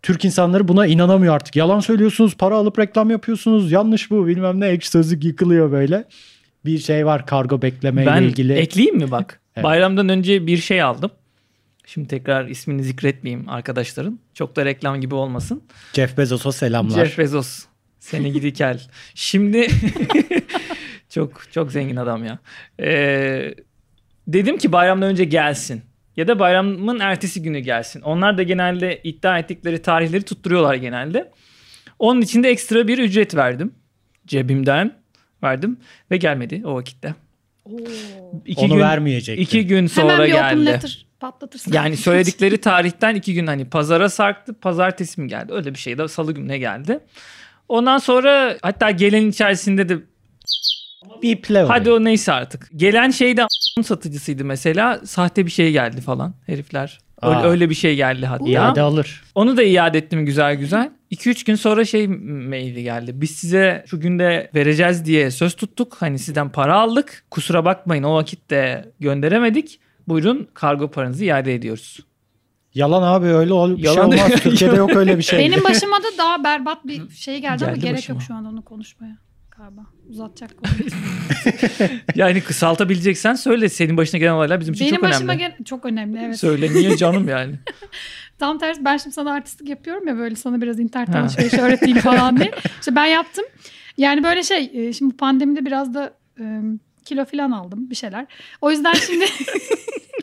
[0.03, 1.57] Türk insanları buna inanamıyor artık.
[1.57, 3.73] Yalan söylüyorsunuz, para alıp reklam yapıyorsunuz.
[3.73, 6.05] Yanlış bu bilmem ne ekşi sözlük yıkılıyor böyle.
[6.65, 8.53] Bir şey var kargo bekleme Ben ile ilgili.
[8.53, 9.41] ekleyeyim mi bak?
[9.57, 9.65] Evet.
[9.65, 11.11] Bayramdan önce bir şey aldım.
[11.87, 14.19] Şimdi tekrar ismini zikretmeyeyim arkadaşların.
[14.35, 15.63] Çok da reklam gibi olmasın.
[15.93, 17.05] Jeff Bezos'a selamlar.
[17.05, 17.65] Jeff Bezos.
[18.01, 18.81] Seni gidi kel.
[19.15, 19.69] Şimdi
[21.09, 22.39] çok çok zengin adam ya.
[22.81, 23.55] Ee,
[24.29, 25.83] dedim ki bayramdan önce gelsin.
[26.17, 28.01] Ya da bayramın ertesi günü gelsin.
[28.01, 31.31] Onlar da genelde iddia ettikleri tarihleri tutturuyorlar genelde.
[31.99, 33.75] Onun için de ekstra bir ücret verdim.
[34.27, 34.93] Cebimden
[35.43, 35.77] verdim
[36.11, 37.15] ve gelmedi o vakitte.
[37.65, 37.77] Oo.
[38.47, 39.43] İki Onu gün, vermeyecektin.
[39.43, 40.67] iki gün sonra Hemen bir open geldi.
[40.67, 41.73] letter patlatırsın.
[41.73, 44.55] Yani söyledikleri tarihten iki gün hani pazara sarktı.
[44.55, 45.53] Pazartesi mi geldi?
[45.53, 47.01] Öyle bir şey de salı gününe geldi.
[47.69, 49.99] Ondan sonra hatta gelen içerisinde de
[51.23, 52.69] Biple hadi o neyse artık.
[52.77, 55.01] Gelen şey de a**ın satıcısıydı mesela.
[55.05, 56.99] Sahte bir şey geldi falan herifler.
[57.23, 57.45] Öyle, Aa.
[57.51, 58.49] öyle bir şey geldi hatta.
[58.49, 59.23] İade alır.
[59.35, 60.91] Onu da iade ettim güzel güzel.
[61.13, 63.13] 2-3 gün sonra şey maili geldi.
[63.15, 65.97] Biz size şu günde vereceğiz diye söz tuttuk.
[66.01, 67.25] Hani sizden para aldık.
[67.31, 69.81] Kusura bakmayın o vakitte gönderemedik.
[70.09, 72.01] Buyurun kargo paranızı iade ediyoruz.
[72.75, 74.41] Yalan abi öyle ol bir Yalan- şey olmaz.
[74.43, 75.39] Türkiye'de yok öyle bir şey.
[75.39, 78.15] Benim başıma da daha berbat bir şey geldi, ama Geldi gerek başıma.
[78.15, 79.19] yok şu anda onu konuşmaya.
[79.61, 80.51] Galiba uzatacak.
[82.15, 83.69] Yani kısaltabileceksen söyle.
[83.69, 85.39] Senin başına gelen olaylar bizim için Benim çok başıma önemli.
[85.59, 86.39] gel çok önemli evet.
[86.39, 87.55] Söyle niye canım yani.
[88.39, 91.19] Tam tersi ben şimdi sana artistlik yapıyorum ya böyle sana biraz internet Ha.
[91.21, 92.51] alışverişi öğreteyim falan diye.
[92.81, 93.45] İşte ben yaptım.
[93.97, 96.45] Yani böyle şey e, şimdi bu pandemide biraz da e,
[97.05, 98.27] kilo falan aldım bir şeyler.
[98.61, 99.25] O yüzden şimdi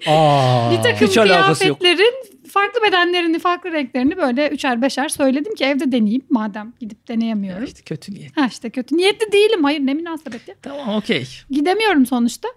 [0.08, 0.72] Aa.
[0.72, 2.14] bir takım kıyafetlerin
[2.48, 7.64] farklı bedenlerini farklı renklerini böyle üçer beşer söyledim ki evde deneyeyim madem gidip Ya deneyemiyorum.
[7.64, 8.38] işte kötü niyet.
[8.38, 10.56] Ha işte kötü niyetli değilim hayır ne münasebet ya.
[10.62, 11.28] Tamam okey.
[11.52, 12.48] Gidemiyorum sonuçta.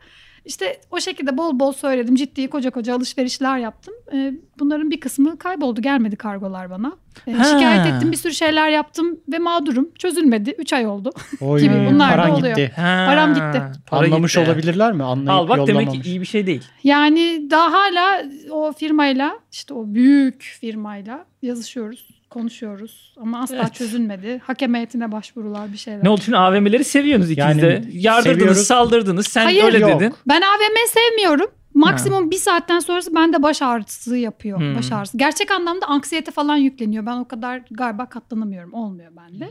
[0.44, 2.14] İşte o şekilde bol bol söyledim.
[2.14, 3.94] Ciddi koca koca alışverişler yaptım.
[4.12, 5.82] Ee, bunların bir kısmı kayboldu.
[5.82, 6.92] Gelmedi kargolar bana.
[7.36, 7.44] Ha.
[7.44, 8.12] şikayet ettim.
[8.12, 9.88] Bir sürü şeyler yaptım ve mağdurum.
[9.98, 10.50] Çözülmedi.
[10.58, 11.10] 3 ay oldu.
[11.40, 11.88] Oy, gibi.
[11.90, 12.56] Bunlar da paran oluyor.
[12.56, 12.72] gitti.
[12.76, 13.62] Ha, Param gitti.
[13.86, 14.46] para Anlamış gitti.
[14.46, 15.02] olabilirler mi?
[15.02, 16.64] Anlayıp Al bak demek ki iyi bir şey değil.
[16.84, 22.19] Yani daha hala o firmayla işte o büyük firmayla yazışıyoruz.
[22.30, 23.74] Konuşuyoruz ama asla Evet.
[23.74, 24.40] çözülmedi.
[24.44, 26.04] Hakem heyetine başvurular bir şeyler.
[26.04, 27.82] Ne oldu şimdi AVM'leri seviyorsunuz ikiniz Yani de.
[27.92, 28.66] Yardırdınız, seviyoruz.
[28.66, 29.26] saldırdınız.
[29.26, 29.64] Sen Hayır.
[29.64, 30.00] öyle Yok.
[30.00, 30.14] dedin.
[30.28, 31.46] Ben AVM sevmiyorum.
[31.74, 34.58] Maksimum bir saatten sonrası bende baş ağrısı yapıyor.
[34.60, 34.76] Hmm.
[34.76, 35.18] Baş ağrısı.
[35.18, 37.06] Gerçek anlamda anksiyete falan yükleniyor.
[37.06, 38.72] Ben o kadar galiba katlanamıyorum.
[38.74, 39.50] Olmuyor bende.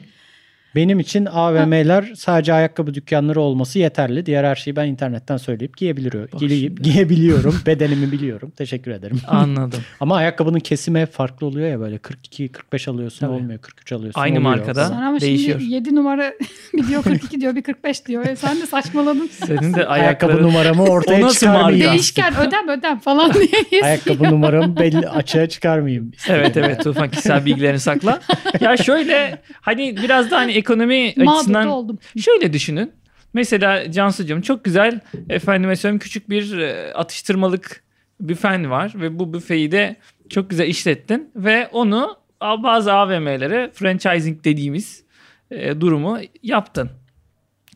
[0.75, 4.25] Benim için AVM'ler sadece ayakkabı dükkanları olması yeterli.
[4.25, 6.39] Diğer her şeyi ben internetten söyleyip giyebiliyorum.
[6.39, 7.55] Giyip, giyebiliyorum.
[7.65, 8.51] Bedenimi biliyorum.
[8.57, 9.21] Teşekkür ederim.
[9.27, 9.79] Anladım.
[9.99, 13.31] Ama ayakkabının kesimi hep farklı oluyor ya böyle 42-45 alıyorsun Tabii.
[13.31, 13.59] olmuyor.
[13.59, 14.55] 43 alıyorsun Aynı oluyor.
[14.55, 14.85] markada.
[14.87, 15.59] Sonra ama değişiyor.
[15.59, 16.33] şimdi 7 numara
[16.73, 18.25] bir diyor 42 diyor bir 45 diyor.
[18.25, 19.29] E sen de saçmaladın.
[19.45, 21.91] Senin de Ayakkabı numaramı ortaya nasıl çıkarmayayım.
[21.91, 23.83] Değişken ödem ödem falan diye.
[23.83, 26.11] Ayakkabı numaramı belli açığa çıkarmayayım.
[26.29, 28.19] Evet evet Tufan kişisel bilgilerini sakla.
[28.59, 31.99] Ya şöyle hani biraz da hani ekonomi Mağdur açısından da oldum.
[32.21, 32.91] şöyle düşünün.
[33.33, 37.83] Mesela Cansu'cum çok güzel efendime söyleyeyim küçük bir e, atıştırmalık
[38.21, 39.95] büfen var ve bu büfeyi de
[40.29, 45.03] çok güzel işlettin ve onu bazı AVM'lere franchising dediğimiz
[45.51, 46.89] e, durumu yaptın.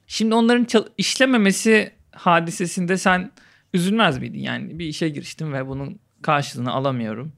[0.07, 0.67] Şimdi onların
[0.97, 3.31] işlememesi hadisesinde sen
[3.73, 4.39] üzülmez miydin?
[4.39, 7.33] Yani bir işe giriştim ve bunun karşılığını alamıyorum.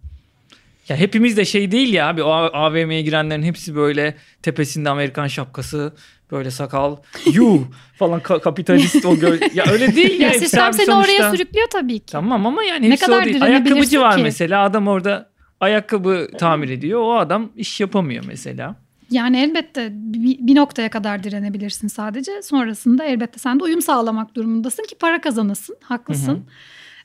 [0.89, 5.93] Ya hepimiz de şey değil ya abi o AVM'ye girenlerin hepsi böyle tepesinde Amerikan şapkası
[6.31, 6.95] Böyle sakal,
[7.33, 10.27] you falan ka- kapitalist o gö- Ya öyle değil ya.
[10.27, 11.13] Ya sistem seni sonuçta.
[11.13, 12.11] oraya sürüklüyor tabii ki.
[12.11, 13.43] Tamam ama yani Ne kadar o değil.
[13.43, 14.23] Ayakkabıcı var ki?
[14.23, 17.01] mesela adam orada ayakkabı tamir ediyor.
[17.01, 18.75] O adam iş yapamıyor mesela.
[19.11, 22.41] Yani elbette bir, noktaya kadar direnebilirsin sadece.
[22.41, 25.77] Sonrasında elbette sen de uyum sağlamak durumundasın ki para kazanasın.
[25.83, 26.45] Haklısın.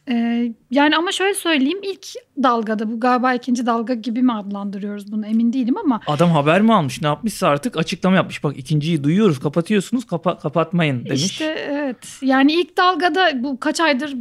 [0.09, 2.07] Ee, yani ama şöyle söyleyeyim ilk
[2.43, 6.75] dalgada bu galiba ikinci dalga gibi mi adlandırıyoruz bunu emin değilim ama Adam haber mi
[6.75, 8.45] almış ne yapmışsa artık açıklama yapmış.
[8.45, 11.25] Bak ikinciyi duyuyoruz kapatıyorsunuz kapa- kapatmayın demiş.
[11.25, 14.17] işte evet yani ilk dalgada bu kaç aydır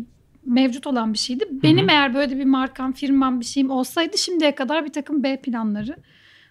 [0.46, 1.48] mevcut olan bir şeydi.
[1.64, 5.96] Benim eğer böyle bir markam, firmam bir şeyim olsaydı şimdiye kadar bir takım B planları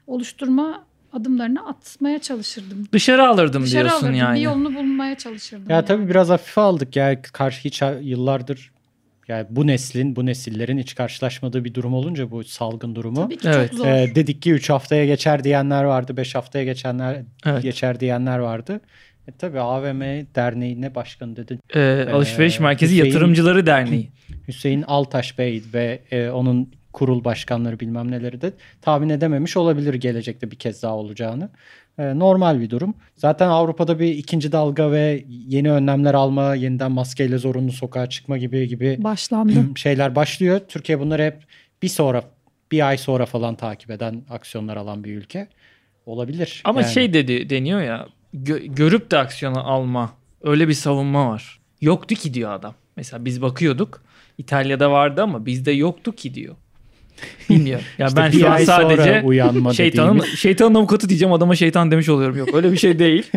[0.06, 2.88] oluşturma adımlarını atmaya çalışırdım.
[2.92, 4.36] Dışarı alırdım Dışarı diyorsun alırdım, yani.
[4.36, 5.70] bir yolunu bulmaya çalışırdım.
[5.70, 5.84] Ya yani.
[5.86, 8.70] tabii biraz hafife aldık ya karşı hiç yıllardır
[9.28, 13.16] yani bu neslin bu nesillerin hiç karşılaşmadığı bir durum olunca bu salgın durumu.
[13.24, 13.70] Tabii ki Evet.
[13.70, 13.86] çok zor.
[13.86, 17.62] Ee, dedik ki 3 haftaya geçer diyenler vardı, 5 haftaya geçenler Evet.
[17.62, 18.80] geçer diyenler vardı.
[19.28, 20.00] E tabii AVM
[20.34, 21.58] Derneği'ne başkanı dedi.
[21.74, 24.08] Ee, Alışveriş Merkezi Hüseyin- Yatırımcıları Derneği.
[24.48, 30.50] Hüseyin Altaş Bey ve e, onun kurul başkanları bilmem neleri de tahmin edememiş olabilir gelecekte
[30.50, 31.50] bir kez daha olacağını.
[31.98, 32.94] E, normal bir durum.
[33.16, 38.68] Zaten Avrupa'da bir ikinci dalga ve yeni önlemler alma, yeniden maskeyle zorunlu sokağa çıkma gibi
[38.68, 39.64] gibi Başlandı.
[39.76, 40.60] şeyler başlıyor.
[40.68, 41.42] Türkiye bunları hep
[41.82, 42.22] bir sonra
[42.72, 45.48] bir ay sonra falan takip eden aksiyonlar alan bir ülke
[46.06, 46.62] olabilir.
[46.64, 51.60] Ama Yani şey dedi deniyor ya gö- görüp de aksiyonu alma öyle bir savunma var.
[51.80, 52.74] Yoktu ki diyor adam.
[52.96, 54.02] Mesela biz bakıyorduk
[54.38, 56.56] İtalya'da vardı ama bizde yoktu ki diyor.
[57.50, 57.84] Bilmiyorum.
[57.98, 62.36] Ya işte ben şu an sadece uyanma şeytanın şeytanın avukatı diyeceğim adama şeytan demiş oluyorum.
[62.36, 63.30] Yok öyle bir şey değil.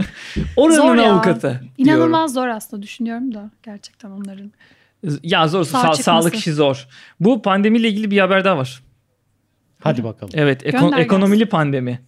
[0.56, 1.12] Oranın Zor ya.
[1.12, 1.68] avukatı diyorum.
[1.78, 4.52] İnanılmaz zor aslında düşünüyorum da gerçekten onların.
[5.22, 6.02] Ya zor Sağ sa- çıkması.
[6.02, 6.86] sağlık işi zor.
[7.20, 8.82] Bu pandemiyle ilgili bir haber daha var.
[9.80, 10.32] Hadi bakalım.
[10.36, 12.00] Evet, eko- Gönder ekonomili pandemi.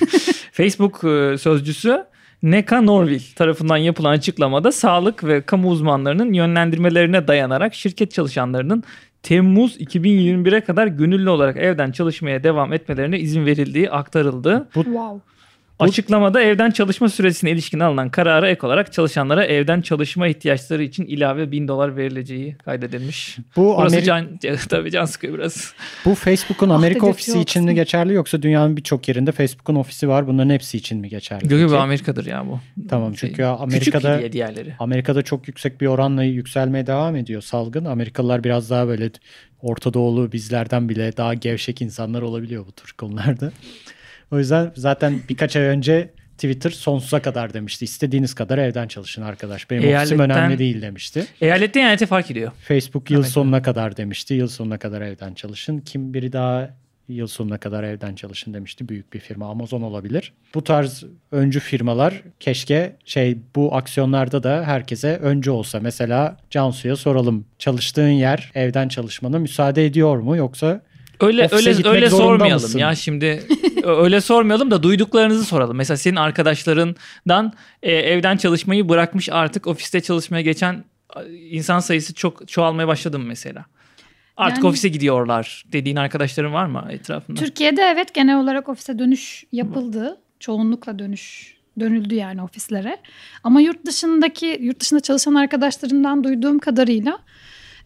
[0.52, 2.04] Facebook e, sözcüsü
[2.42, 8.82] Neka Norville tarafından yapılan açıklamada sağlık ve kamu uzmanlarının yönlendirmelerine dayanarak şirket çalışanlarının
[9.26, 14.68] Temmuz 2021'e kadar gönüllü olarak evden çalışmaya devam etmelerine izin verildiği aktarıldı.
[14.74, 15.20] Wow.
[15.78, 21.52] Açıklamada evden çalışma süresine ilişkin alınan karara ek olarak çalışanlara evden çalışma ihtiyaçları için ilave
[21.52, 23.36] 1000 dolar verileceği kaydedilmiş.
[23.56, 25.74] Bu Burası Ameri- can, tabii can sıkıyor biraz.
[26.04, 30.26] Bu Facebook'un Ah Amerika ofisi için mi geçerli yoksa dünyanın birçok yerinde Facebook'un ofisi var.
[30.26, 31.48] Bunların hepsi için mi geçerli?
[31.48, 31.72] Peki?
[31.72, 32.60] ve Amerika'dır ya bu.
[32.88, 34.74] Tamam Şey, çünkü Amerika'da Küçük diğerleri.
[34.78, 37.84] Amerika'da çok yüksek bir oranla yükselmeye devam ediyor salgın.
[37.84, 39.10] Amerikalılar biraz daha böyle
[39.62, 43.52] Orta Doğulu bizlerden bile daha gevşek insanlar olabiliyor bu tür konularda.
[44.30, 47.84] O yüzden zaten birkaç ay önce Twitter sonsuza kadar demişti.
[47.84, 49.70] İstediğiniz kadar evden çalışın arkadaş.
[49.70, 51.26] Benim ofisim önemli değil demişti.
[51.40, 52.52] Eyaletten eyalete fark ediyor.
[52.60, 53.32] Facebook yıl Amerika.
[53.32, 54.34] sonuna kadar demişti.
[54.34, 55.78] Yıl sonuna kadar evden çalışın.
[55.78, 56.70] Kim biri daha
[57.08, 58.88] yıl sonuna kadar evden çalışın demişti.
[58.88, 60.32] Büyük bir firma Amazon olabilir.
[60.54, 65.80] Bu tarz öncü firmalar keşke şey bu aksiyonlarda da herkese öncü olsa.
[65.80, 67.46] Mesela Cansu'ya soralım.
[67.58, 70.80] Çalıştığın yer evden çalışmana müsaade ediyor mu yoksa
[71.20, 72.78] Öyle öyle öyle sormayalım mısın?
[72.78, 73.42] ya şimdi
[73.84, 75.76] öyle sormayalım da duyduklarınızı soralım.
[75.76, 77.52] Mesela senin arkadaşlarından
[77.82, 80.84] e, evden çalışmayı bırakmış artık ofiste çalışmaya geçen
[81.50, 83.64] insan sayısı çok çoğalmaya başladı mı mesela?
[84.36, 87.40] Artık Yani- ofise gidiyorlar dediğin arkadaşların var mı etrafında?
[87.40, 90.20] Türkiye'de evet genel olarak ofise dönüş yapıldı.
[90.40, 92.98] Çoğunlukla dönüş dönüldü yani ofislere.
[93.44, 97.18] Ama yurt dışındaki yurt dışında çalışan arkadaşlarımdan duyduğum kadarıyla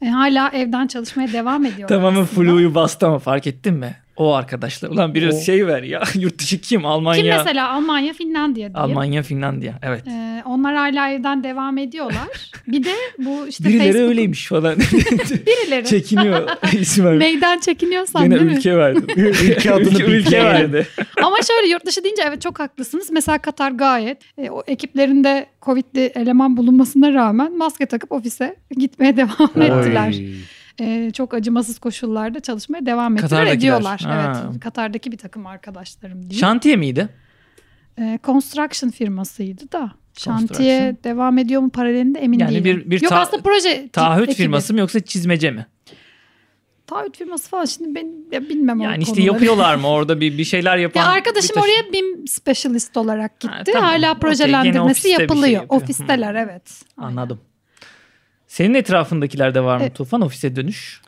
[0.03, 1.89] e, hala evden çalışmaya devam ediyorlar.
[1.89, 3.97] Tamamen flu'yu bastı ama fark ettin mi?
[4.21, 4.89] O arkadaşlar.
[4.89, 6.03] Ulan biraz O- şey ver ya.
[6.15, 6.87] Yurt dışı kim?
[6.87, 7.23] Almanya.
[7.23, 8.91] Kim mesela Almanya, Finlandiya diyeyim.
[8.91, 9.79] Almanya, Finlandiya.
[9.83, 10.03] Evet.
[10.09, 12.29] Ee, onlar hala evden devam ediyorlar.
[12.67, 14.77] Bir de bu işte Birileri öyleymiş falan.
[15.47, 15.87] Birileri.
[15.87, 16.49] Çekiniyor
[16.81, 17.17] isim.
[17.17, 18.57] Meydan çekiniyorsan Gene değil mi?
[18.57, 19.01] ülke verdi.
[19.17, 20.87] ülke adını ülke, ülke verdi.
[21.23, 23.11] Ama şöyle yurt dışı deyince evet çok haklısınız.
[23.11, 29.51] Mesela Katar gayet e, o ekiplerinde Covid'li eleman bulunmasına rağmen maske takıp ofise gitmeye devam
[29.57, 29.67] Oy.
[29.67, 30.15] ettiler.
[30.81, 33.57] E, çok acımasız koşullarda çalışmaya devam Katar'dakiler.
[33.57, 34.01] ediyorlar.
[34.01, 34.43] Ha.
[34.51, 36.41] Evet Katar'daki bir takım arkadaşlarım diyeyim.
[36.41, 37.09] Şantiye miydi?
[37.99, 39.93] E, construction firmasıydı da.
[40.19, 42.65] Şantiye devam ediyor mu paralelinde emin Yani değilim.
[42.65, 44.37] bir- bir Yok ta- aslında proje Taahhüt ekibi.
[44.37, 45.67] firması mı yoksa çizmece mi?
[46.87, 49.33] Taahhüt firması falan şimdi ben ya bilmem Yani işte konuları.
[49.33, 51.01] yapıyorlar mı orada bir bir şeyler yapan?
[51.01, 53.55] Ya arkadaşım taşı- oraya BIM specialist olarak gitti.
[53.55, 53.83] Ha, tamam.
[53.91, 55.49] Hala projelendirmesi bir şey yapılıyor.
[55.63, 55.83] yapıyor.
[55.83, 56.83] Ofisteler evet.
[56.97, 57.41] Anladım.
[58.51, 59.95] Senin etrafındakilerde var mı Evet.
[59.95, 61.01] Tufan ofise dönüş?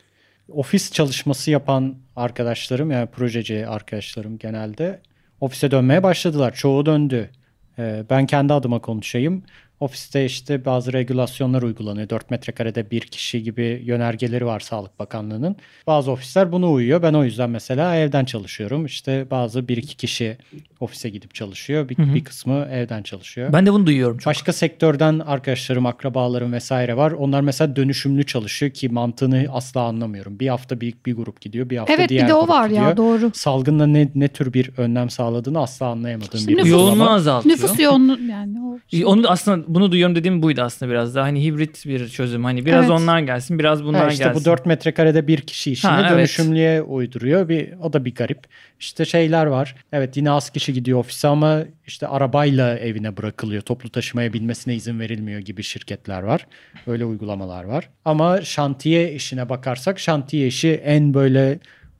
[0.48, 5.00] ofis çalışması yapan arkadaşlarım yani projeci arkadaşlarım genelde
[5.40, 6.54] ofise dönmeye başladılar.
[6.54, 7.30] Çoğu döndü.
[7.78, 9.42] Ee, ben kendi adıma konuşayım.
[9.86, 12.08] Ofiste işte bazı regülasyonlar uygulanıyor.
[12.08, 15.56] 4 metrekarede bir kişi gibi yönergeleri var Sağlık Bakanlığı'nın.
[15.86, 17.02] Bazı ofisler buna uyuyor.
[17.02, 18.86] Ben o yüzden mesela evden çalışıyorum.
[18.86, 20.36] İşte bazı bir iki kişi
[20.80, 21.88] ofise gidip çalışıyor.
[21.88, 22.14] Bir, Hı hı.
[22.14, 23.52] bir kısmı evden çalışıyor.
[23.52, 24.26] Ben de bunu duyuyorum çok.
[24.26, 27.10] Başka sektörden arkadaşlarım, akrabalarım vesaire var.
[27.12, 30.40] Onlar mesela dönüşümlü çalışıyor ki mantığını asla anlamıyorum.
[30.40, 32.66] Bir hafta bir, bir grup gidiyor, bir hafta Evet diğer bir de o grup var
[32.68, 32.86] gidiyor.
[32.86, 33.30] ya doğru.
[33.34, 36.70] Salgınla ne, ne tür bir önlem sağladığını asla anlayamadığım İşte bir nüfus-.
[36.70, 37.54] Yoğunluğu azaltıyor.
[37.54, 38.78] Nüfus yoğunluğu yani o.
[38.92, 42.44] E, Onu da aslında bunu duyuyorum dediğim buydu aslında biraz daha hani hibrit bir çözüm.
[42.44, 42.90] Hani biraz Evet.
[42.90, 44.40] onlar gelsin, biraz bunlar Ha işte gelsin.
[44.40, 46.10] bu 4 metrekarede bir kişi işini Ha, evet.
[46.10, 47.48] dönüşümlüye uyduruyor.
[47.48, 48.38] Bir o da bir garip.
[48.80, 49.74] İşte şeyler var.
[49.92, 53.62] Evet yine az kişi gidiyor ofise ama işte arabayla evine bırakılıyor.
[53.62, 56.46] Toplu taşımaya binmesine izin verilmiyor gibi şirketler var.
[56.86, 57.88] Öyle uygulamalar var.
[58.04, 61.58] Ama şantiye işine bakarsak şantiye işi en böyle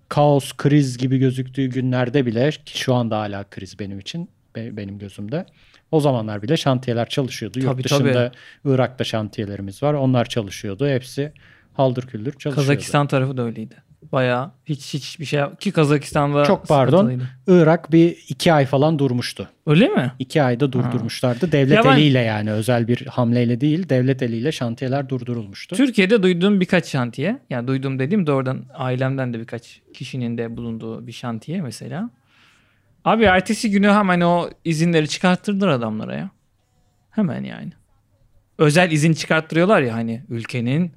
[0.09, 4.99] kaos, kriz gibi gözüktüğü günlerde bile ki şu anda hala kriz benim için be- benim
[4.99, 5.47] gözümde.
[5.91, 7.59] O zamanlar bile şantiyeler çalışıyordu.
[7.59, 8.33] Yurt Tabii, dışında
[8.65, 9.95] Irak'ta şantiyelerimiz var.
[9.95, 10.89] Onlar çalışıyordu.
[10.89, 11.33] Hepsi
[11.73, 12.57] haldır küldür çalışıyordu.
[12.57, 13.75] Kazakistan tarafı da öyleydi.
[14.13, 17.23] Bayağı hiç hiç bir şey ki Kazakistan'da Çok pardon.
[17.47, 19.49] Irak bir iki ay falan durmuştu.
[19.67, 20.13] Öyle mi?
[20.19, 21.53] İki ayda durdurmuşlardı.
[21.53, 25.77] Devlet Ya ben- eliyle yani özel bir hamleyle değil devlet eliyle şantiyeler durdurulmuştu.
[25.77, 27.39] Türkiye'de duyduğum birkaç şantiye.
[27.51, 32.11] Yani duyduğum dediğim doğrudan ailemden de birkaç kişinin de bulunduğu bir şantiye mesela.
[33.05, 36.31] Abi ertesi günü hemen o izinleri çıkarttırdılar adamlara ya.
[37.11, 37.73] Hemen yani.
[38.59, 40.93] Özel izin çıkarttırıyorlar ya hani ülkenin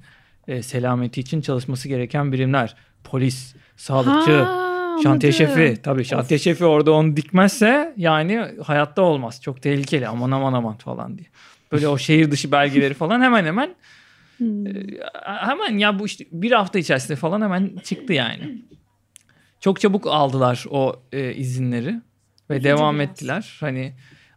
[0.48, 2.76] e, selameti için çalışması gereken birimler.
[3.04, 5.76] Polis, sağlıkçı, Ha, şantiye şefi.
[5.82, 9.42] Tabii şantiye şefi orada onu dikmezse yani hayatta olmaz.
[9.42, 11.28] Çok tehlikeli aman aman aman falan diye.
[11.72, 13.74] Böyle o şehir dışı belgeleri falan hemen hemen
[14.36, 14.64] Hmm.
[15.24, 18.62] hemen ya bu işte bir hafta içerisinde falan hemen çıktı yani.
[19.60, 21.94] Çok çabuk aldılar o e, izinleri
[22.50, 23.08] ve Üzücü devam biraz.
[23.10, 23.56] ettiler.
[23.60, 23.92] Hani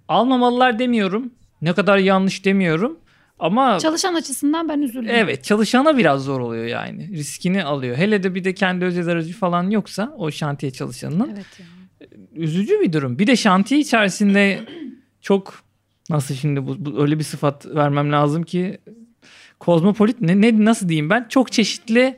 [0.07, 1.33] almamalılar demiyorum.
[1.61, 2.99] Ne kadar yanlış demiyorum.
[3.39, 5.09] Ama Çalışan açısından ben üzüldüm.
[5.09, 7.09] evet çalışana biraz zor oluyor yani.
[7.11, 7.97] Riskini alıyor.
[7.97, 11.65] Hele de bir de kendi özel aracı falan yoksa o şantiye çalışanının Evet ya.
[12.35, 13.19] üzücü bir durum.
[13.19, 14.59] Bir de şantiye içerisinde
[15.21, 15.63] çok
[16.09, 18.77] nasıl şimdi bu, bu öyle bir sıfat vermem lazım ki
[19.59, 22.17] kozmopolit ne, ne nasıl diyeyim ben çok çeşitli.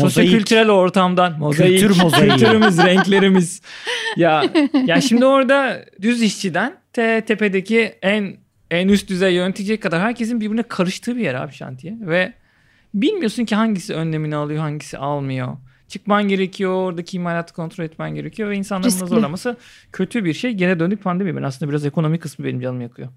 [0.00, 2.30] Sosyokültürel ortamdan mozaik, Kültür mozaiği.
[2.30, 3.62] kültürümüz, renklerimiz.
[4.16, 4.44] ya
[4.86, 8.36] ya şimdi orada düz işçiden te, tepedeki en
[8.70, 12.32] en üst düzey yöneticiye kadar herkesin birbirine karıştığı bir yer abi şantiye ve
[12.94, 15.56] bilmiyorsun ki hangisi önlemini alıyor, hangisi almıyor.
[15.92, 19.56] Çıkman gerekiyor, oradaki imalatı kontrol etmen gerekiyor ve insanların bunu zorlaması
[19.92, 20.52] kötü bir şey.
[20.52, 21.36] Gene döndük pandemi.
[21.36, 23.08] Ben aslında biraz ekonomi kısmı benim canımı yakıyor.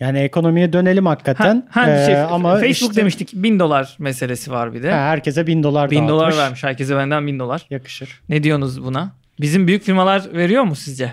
[0.00, 1.66] Yani ekonomiye dönelim hakikaten.
[1.70, 3.32] Ha, ha, Ee, şey, ama Facebook işte- demiştik.
[3.34, 4.90] Bin dolar meselesi var bir de.
[4.92, 6.38] Ha, herkese bin dolar bin dolar dağıtmış.
[6.44, 6.64] vermiş.
[6.64, 7.66] Herkese benden bin dolar.
[7.70, 8.20] Yakışır.
[8.28, 9.12] Ne diyorsunuz buna?
[9.40, 11.04] Bizim büyük firmalar veriyor mu sizce?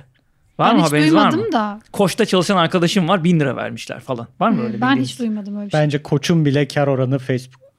[0.60, 1.52] Var ben mı hiç haberiniz var duymadım mı?
[1.54, 1.80] da.
[1.92, 4.28] Koç'ta çalışan arkadaşım var bin lira vermişler falan.
[4.40, 5.10] Var mı öyle ben bildiğiniz?
[5.10, 5.80] hiç duymadım öyle bir şey.
[5.80, 7.20] Bence koçun bile kar oranı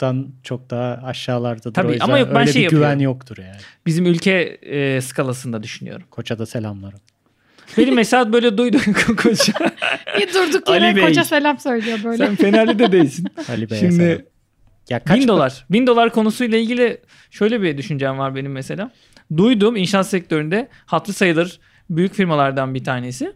[0.01, 1.75] Facebook'tan çok daha aşağılardadır.
[1.75, 3.03] Tabii, o ama yok, ben öyle şey bir güven yapıyorum.
[3.03, 3.57] yoktur yani.
[3.87, 4.33] Bizim ülke
[4.63, 6.07] e, skalasında düşünüyorum.
[6.11, 6.95] Koça da selamlar.
[7.79, 8.81] Benim mesela böyle duydum
[9.17, 9.53] Koç'a.
[10.19, 11.05] Bir durduk Ali yere Bey.
[11.05, 12.17] koca selam söylüyor böyle.
[12.17, 13.27] Sen Fenerli de değilsin.
[13.49, 14.19] Ali Bey'e Şimdi selam.
[14.91, 15.65] Ya kaç bin dolar.
[15.71, 18.91] Bin dolar konusuyla ilgili şöyle bir düşüncem var benim mesela.
[19.37, 21.61] Duydum inşaat sektöründe hatırı sayılır
[21.91, 23.33] büyük firmalardan bir tanesi.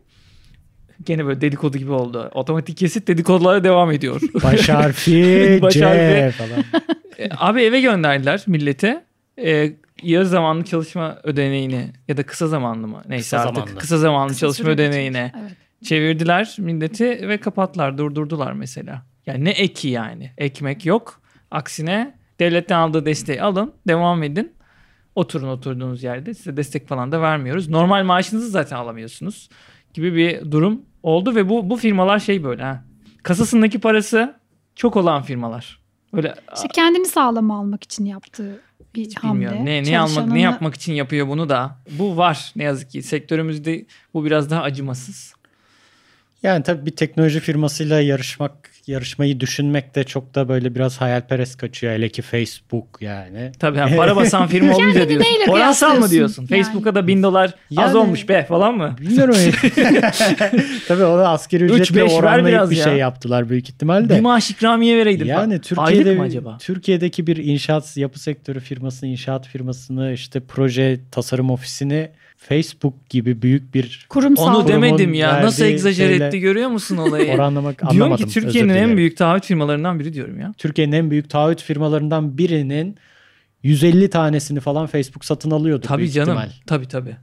[1.06, 2.30] Gene böyle dedikodu gibi oldu.
[2.34, 4.20] Otomatik kesit dedikodulara devam ediyor.
[4.42, 6.36] Baş harfi Baş C harfi.
[6.38, 6.64] falan.
[7.18, 9.04] E, Abi eve gönderdiler millete.
[9.44, 13.02] E, yarı zamanlı çalışma ödeneğini ya da kısa zamanlı mı?
[13.08, 13.78] Neyse Kısa artık zamanlı.
[13.78, 15.52] kısa zamanlı Kısa çalışma ödeneğine Evet.
[15.84, 19.02] çevirdiler milleti ve kapattılar, durdurdular mesela.
[19.26, 20.30] Yani ne eki yani?
[20.38, 21.20] Ekmek yok.
[21.50, 24.52] Aksine devletten aldığı desteği alın, devam edin.
[25.14, 26.34] Oturun oturduğunuz yerde.
[26.34, 27.68] Size destek falan da vermiyoruz.
[27.68, 29.48] Normal maaşınızı zaten alamıyorsunuz
[29.94, 32.84] gibi bir durum oldu ve bu bu firmalar şey böyle ha.
[33.22, 34.34] Kasasındaki parası
[34.74, 35.78] çok olan firmalar.
[36.12, 38.60] Öyle İşte kendini sağlam almak için yaptığı
[38.94, 39.34] bir hamle.
[39.34, 39.66] bilmiyorum.
[39.66, 41.78] Ne ne almak ne yapmak için yapıyor bunu da.
[41.90, 45.34] Bu var ne yazık ki sektörümüzde bu biraz daha acımasız.
[46.42, 51.92] Yani tabii bir teknoloji firmasıyla yarışmak, yarışmayı düşünmek de çok da böyle biraz hayalperest kaçıyor.
[51.92, 53.52] Hele ki Facebook yani.
[53.58, 55.30] Tabii yani para basan firma olunca diyorsun.
[55.48, 56.46] Oransal mı diyorsun?
[56.50, 56.62] Yani.
[56.62, 58.96] Facebook'a da bin dolar az Yani- olmuş be falan mı?
[59.00, 59.34] Bilmiyorum.
[60.88, 62.84] Tabii onu asgari Üç, ücretle oranlayıp biraz bir ya.
[62.84, 64.08] şey yaptılar büyük ihtimalle.
[64.08, 65.24] Bir maaş ikramiye vereydin.
[65.26, 65.60] Yani.
[65.60, 66.58] Türkiye'de Aylık mı acaba?
[66.60, 72.10] Türkiye'deki bir inşaat yapı sektörü firmasını, inşaat firmasını, işte proje tasarım ofisini
[72.48, 74.54] Facebook gibi büyük bir Kurumsal.
[74.56, 75.42] Onu demedim ya.
[75.42, 77.32] Nasıl egzajer şeyle etti görüyor musun olayı?
[77.34, 78.26] oranlamak Diyorum anlamadım.
[78.28, 80.54] ki Türkiye'nin en büyük taahhüt firmalarından biri diyorum ya.
[80.58, 82.96] Türkiye'nin en büyük taahhüt firmalarından birinin
[83.62, 86.28] 150 tanesini falan Facebook satın alıyordu Tabii büyük canım.
[86.38, 86.50] ihtimal.
[86.66, 87.16] Tabii tabii.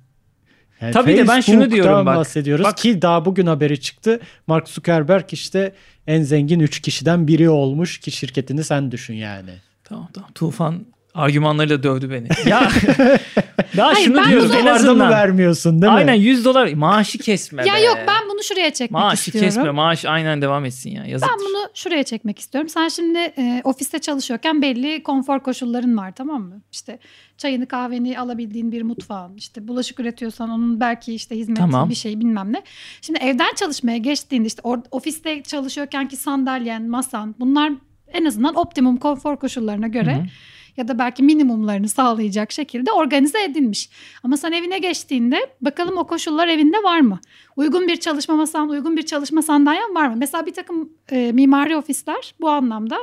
[0.81, 2.15] Yani Tabii de ben şunu diyorum bak.
[2.17, 4.19] bahsediyoruz Bak- ki daha bugün haberi çıktı.
[4.47, 5.73] Mark Zuckerberg işte
[6.07, 9.51] en zengin 3 kişiden biri olmuş ki şirketini sen düşün yani.
[9.83, 10.29] Tamam tamam.
[10.35, 12.27] Tufan argümanlarıyla dövdü beni.
[12.49, 12.71] Ya
[13.77, 15.09] daha Hayır, şunu ben diyorum en Dolarda mı azından.
[15.11, 15.97] vermiyorsun değil mi?
[15.97, 17.81] Aynen 100 dolar maaşı kesme Ya be.
[17.81, 19.49] yok ben bunu şuraya çekmek Maaşı istiyorum.
[19.49, 21.05] kesme maaş aynen devam etsin ya.
[21.05, 21.29] Yazık.
[21.29, 22.69] Ben bunu şuraya çekmek istiyorum.
[22.69, 26.61] Sen şimdi e, ofiste çalışıyorken belli konfor koşulların var tamam mı?
[26.71, 26.99] İşte
[27.37, 29.35] çayını kahveni alabildiğin bir mutfağın.
[29.37, 31.89] işte bulaşık üretiyorsan onun belki işte hizmet Tamam.
[31.89, 32.61] bir şey bilmem ne.
[33.01, 37.71] Şimdi evden çalışmaya geçtiğinde işte or- ofiste çalışıyorken ki sandalyen, masan bunlar
[38.07, 40.25] en azından optimum konfor koşullarına göre Hı hı.
[40.77, 43.89] Ya da belki minimumlarını sağlayacak şekilde organize edilmiş.
[44.23, 47.19] Ama sen evine geçtiğinde bakalım o koşullar evinde var mı?
[47.55, 50.15] Uygun bir çalışma masan, uygun bir çalışma sandalyen var mı?
[50.17, 52.97] Mesela bir takım e, mimari ofisler bu anlamda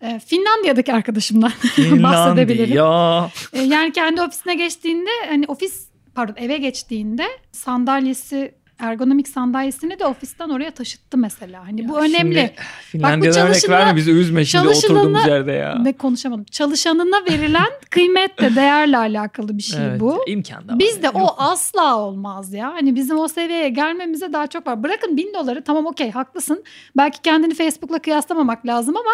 [0.00, 2.76] e, Finlandiya'daki arkadaşımdan bahsedebilirim.
[2.76, 3.30] Ya.
[3.52, 10.48] E, yani kendi ofisine geçtiğinde hani ofis pardon eve geçtiğinde sandalyesi ergonomik sandalyesini de ofisten
[10.48, 11.66] oraya taşıttı mesela.
[11.66, 12.38] Hani bu önemli.
[12.38, 15.82] Şimdi Finlandiya'dan örnek verme bizi üzme şimdi oturduğumuz yerde ya.
[15.84, 16.44] Ve konuşamadım.
[16.44, 20.24] Çalışanına verilen kıymetle değerle alakalı bir şey Evet, bu.
[20.26, 20.78] imkan da var.
[20.78, 21.16] Bizde Yok.
[21.16, 22.72] o asla olmaz ya.
[22.74, 24.82] Hani bizim o seviyeye gelmemize daha çok var.
[24.82, 26.64] Bırakın bin doları tamam okey haklısın.
[26.96, 29.12] Belki kendini Facebook'la kıyaslamamak lazım ama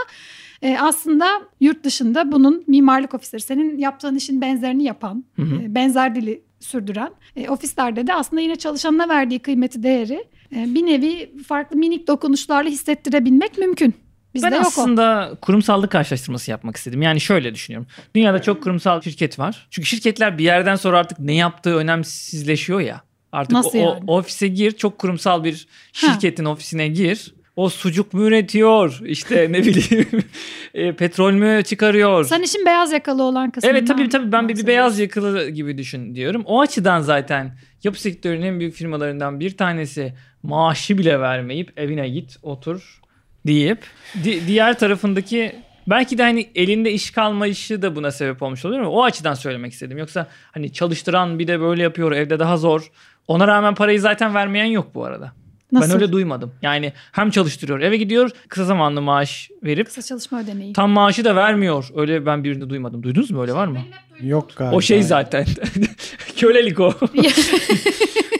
[0.62, 1.26] e, aslında
[1.60, 5.62] yurt dışında bunun mimarlık ofisleri senin yaptığın işin benzerini yapan, Hı hı.
[5.62, 10.24] e, benzer dili sürdüren e, ofislerde de aslında yine çalışanına verdiği kıymeti değeri
[10.56, 13.94] e, bir nevi farklı minik dokunuşlarla hissettirebilmek mümkün.
[14.34, 14.68] Bizde ben yok o.
[14.68, 17.02] aslında kurumsallık karşılaştırması yapmak istedim.
[17.02, 17.88] Yani şöyle düşünüyorum.
[18.14, 19.66] Dünyada çok kurumsal şirket var.
[19.70, 23.02] Çünkü şirketler bir yerden sonra artık ne yaptığı önemsizleşiyor ya.
[23.32, 24.04] Artık Nasıl o, o yani?
[24.06, 27.34] ofise gir, çok kurumsal bir şirketin ofisine gir.
[27.58, 29.00] O sucuk mü üretiyor?
[29.04, 30.08] İşte ne bileyim
[30.74, 32.24] e, petrol mü çıkarıyor?
[32.24, 35.78] Sen işin beyaz yakalı olan kısmından Evet tabii tabii ben bir, bir beyaz yakalı gibi
[35.78, 36.42] düşün diyorum.
[36.46, 42.36] O açıdan zaten yapı sektörünün en büyük firmalarından bir tanesi maaşı bile vermeyip evine git
[42.42, 43.00] otur
[43.46, 43.78] deyip
[44.24, 48.88] di- diğer tarafındaki belki de hani elinde iş kalmayışı da buna sebep olmuş oluyor mu?
[48.88, 49.98] O açıdan söylemek istedim.
[49.98, 52.90] Yoksa hani çalıştıran bir de böyle yapıyor evde daha zor.
[53.28, 55.32] Ona rağmen parayı zaten vermeyen yok bu arada.
[55.72, 55.88] Nasıl?
[55.88, 56.52] Ben öyle duymadım.
[56.62, 60.72] Yani hem çalıştırıyor eve gidiyor kısa zamanlı maaş verip Kısa çalışma ödeneği.
[60.72, 61.88] tam maaşı da vermiyor.
[61.96, 63.02] Öyle ben birinde duymadım.
[63.02, 63.78] Duydunuz mu öyle var mı?
[64.22, 64.76] Yok galiba.
[64.76, 65.46] O şey zaten.
[66.36, 66.92] Kölelik o.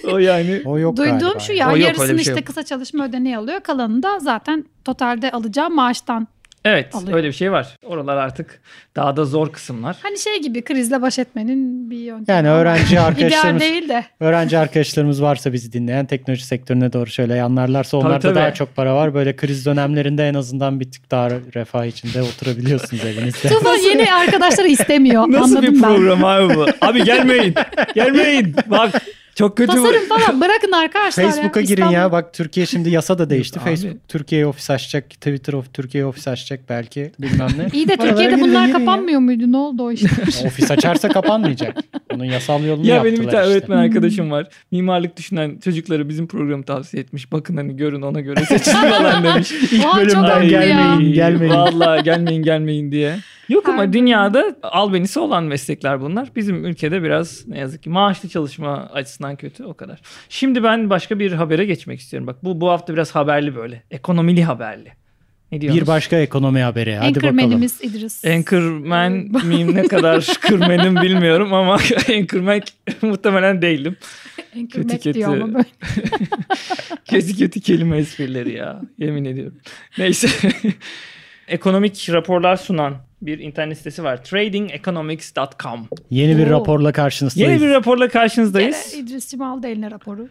[0.12, 0.62] o yani.
[0.64, 1.38] O yok Duyduğum galiba.
[1.38, 2.47] şu ya O yok, yarısını şey işte yok.
[2.47, 3.61] kısa çalışma ödeneği alıyor.
[3.61, 6.29] Kalanını da zaten totalde alacağı maaştan.
[6.64, 7.16] Evet Alıyor.
[7.16, 7.77] öyle bir şey var.
[7.87, 8.61] Oralar artık
[8.97, 9.97] daha da zor kısımlar.
[10.03, 12.37] Hani şey gibi krizle baş etmenin bir yöntemi.
[12.37, 14.05] Yani öğrenci arkadaşlarımız değil de.
[14.21, 18.35] öğrenci arkadaşlarımız varsa bizi dinleyen teknoloji sektörüne doğru şöyle yanlarlarsa onlarda tabii.
[18.35, 19.14] daha çok para var.
[19.14, 23.49] Böyle kriz dönemlerinde en azından bir tık daha refah içinde oturabiliyorsunuz evinizde.
[23.49, 25.23] Tufan yeni arkadaşları istemiyor.
[25.29, 25.94] Nasıl Anladım bir ben.
[25.94, 26.66] program abi bu?
[26.87, 27.55] Abi gelmeyin.
[27.94, 28.57] gelmeyin.
[28.66, 29.03] Bak
[29.38, 29.77] çok kötü bu.
[29.83, 31.22] Tasarım falan bırakın arkadaşlar.
[31.24, 31.31] ya.
[31.31, 32.12] Facebook'a girin İstanbul- ya.
[32.12, 33.61] Bak Türkiye şimdi yasa da değişti.
[33.62, 33.64] Abi.
[33.70, 35.11] Facebook Türkiye ofis açacak.
[35.11, 37.12] Twitter of Türkiye ofis açacak belki.
[37.20, 37.66] Bilmem ne.
[37.72, 38.79] İyi de Türkiye'de girin, bunlar girin ya.
[38.79, 39.53] kapanmıyor muydu?
[39.53, 40.09] Ne oldu o işte?
[40.46, 41.77] ofis açarsa kapanmayacak.
[42.14, 43.53] Onun yasal yolunu Ya yaptılar benim bir tane işte.
[43.53, 44.48] öğretmen arkadaşım var.
[44.70, 47.33] Mimarlık düşünen çocuklara bizim programı tavsiye etmiş.
[47.33, 49.53] Bakın hani görün ona göre seçin falan demiş.
[49.53, 50.62] İlk Aa, çok bölümden haklı ya.
[50.64, 51.55] gelmeyin, gelmeyin.
[51.55, 53.16] Vallahi gelmeyin gelmeyin diye.
[53.48, 53.92] Yok ama Harbi.
[53.92, 56.29] dünyada albenisi olan meslekler bunlar.
[56.37, 60.01] Bizim ülkede biraz ne yazık ki maaşlı çalışma açısından kötü o kadar.
[60.29, 62.27] Şimdi ben başka bir habere geçmek istiyorum.
[62.27, 63.83] Bak bu bu hafta biraz haberli böyle.
[63.91, 64.93] Ekonomili haberli.
[65.53, 65.83] Ne diyorsunuz?
[65.83, 66.97] Bir başka ekonomi haberi.
[66.97, 67.38] Hadi bakalım.
[67.38, 68.25] Anchorman'imiz İdris.
[68.25, 69.12] Anchorman
[69.45, 71.73] miyim ne kadar kırmenim bilmiyorum ama
[72.09, 72.61] Anchorman
[73.03, 73.97] muhtemelen değilim.
[74.57, 75.43] Anchorman kötü diyor kötü.
[75.43, 75.67] ama böyle.
[77.11, 78.81] Kötü kötü kelime esprileri ya.
[78.99, 79.59] Yemin ediyorum.
[79.99, 80.29] Neyse.
[81.49, 84.24] Ekonomik raporlar sunan bir internet sitesi var.
[84.24, 85.88] tradingeconomics.com.
[86.11, 86.50] Yeni bir Oo.
[86.50, 87.50] raporla karşınızdayız.
[87.50, 88.90] Yeni bir raporla karşınızdayız.
[88.92, 90.28] Gene İdris'cim aldı eline raporu.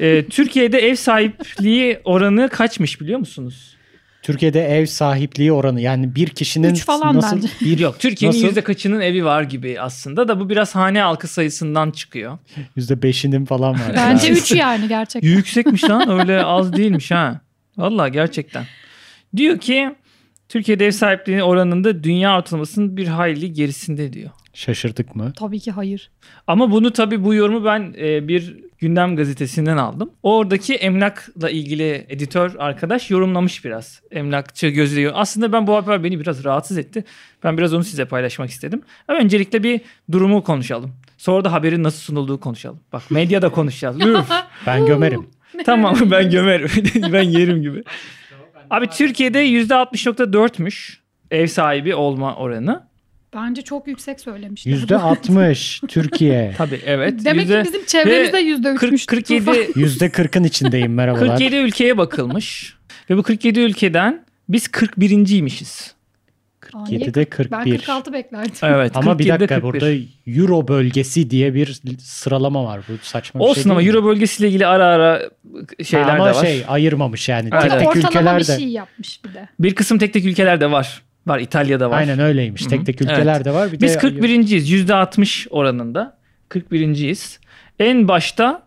[0.00, 3.76] Ee, Türkiye'de ev sahipliği oranı kaçmış biliyor musunuz?
[4.22, 7.48] Türkiye'de ev sahipliği oranı yani bir kişinin Üç falan nasıl bence.
[7.60, 8.46] bir Yok Türkiye'nin Nasıl?
[8.46, 12.38] yüzde kaçının evi var gibi aslında da bu biraz hane halkı sayısından çıkıyor.
[12.76, 13.92] yüzde beşinin falan var.
[13.96, 14.38] Bence Yani.
[14.38, 15.28] 3 yani gerçekten.
[15.30, 17.40] Yüksekmiş lan öyle az değilmiş ha.
[17.76, 18.64] Vallahi gerçekten.
[19.36, 19.94] Diyor ki
[20.48, 24.30] Türkiye'de ev sahipliği oranında dünya ortalamasının bir hayli gerisinde diyor.
[24.54, 25.32] Şaşırdık mı?
[25.36, 26.10] Tabii ki hayır.
[26.46, 30.10] Ama bunu tabii bu yorumu ben e, bir gündem gazetesinden aldım.
[30.22, 34.02] Oradaki emlakla ilgili editör arkadaş yorumlamış biraz.
[34.10, 35.10] Emlakçı gözüyle.
[35.12, 37.04] Aslında ben bu haber beni biraz rahatsız etti.
[37.44, 38.82] Ben biraz onu size paylaşmak istedim.
[39.08, 39.80] Ama öncelikle bir
[40.12, 40.92] durumu konuşalım.
[41.18, 42.80] Sonra da haberin nasıl sunulduğu konuşalım.
[42.92, 44.00] Bak medyada konuşacağız.
[44.06, 44.30] Üf.
[44.66, 45.26] Ben gömerim.
[45.64, 46.68] tamam ben gömerim.
[47.12, 47.82] ben yerim gibi.
[48.70, 50.96] Abi Türkiye'de %60.4'müş
[51.30, 52.82] ev sahibi olma oranı.
[53.34, 54.72] Bence çok yüksek söylemişler.
[54.72, 56.54] Yüzde 60 Türkiye.
[56.58, 57.24] Tabii evet.
[57.24, 59.06] Demek Yüzde- ki bizim çevremizde yüzde 40, üçmüş.
[59.06, 61.28] 47 Yüzde 40'ın içindeyim merhabalar.
[61.28, 62.76] 47 ülkeye bakılmış
[63.10, 65.93] ve bu 47 ülkeden biz 41.ymişiz.
[66.72, 67.78] 47'de Ben 41.
[67.78, 68.52] 46 beklerdim.
[68.62, 68.96] Evet.
[68.96, 69.62] Ama bir 47'de dakika 41.
[69.62, 69.90] burada
[70.26, 72.80] Euro bölgesi diye bir sıralama var.
[72.88, 73.86] Bu saçma bir Olsun şey ama mi?
[73.86, 75.22] Euro bölgesiyle ilgili ara ara
[75.84, 76.44] şeyler Ha, ama de var.
[76.44, 77.48] şey ayırmamış yani.
[77.52, 77.62] Evet.
[77.62, 79.48] Tek tek ortalama ülkeler bir şey yapmış bir de.
[79.58, 81.02] Bir kısım tek tek ülkeler de var.
[81.26, 81.98] Var İtalya'da var.
[81.98, 82.62] Aynen öyleymiş.
[82.62, 82.70] Hı hı.
[82.70, 83.44] Tek tek ülkeler Evet.
[83.44, 83.72] de var.
[83.72, 84.70] Bir Biz de 41.yiz.
[84.70, 86.16] %60 oranında.
[86.50, 87.38] 41.yiz.
[87.78, 88.62] En başta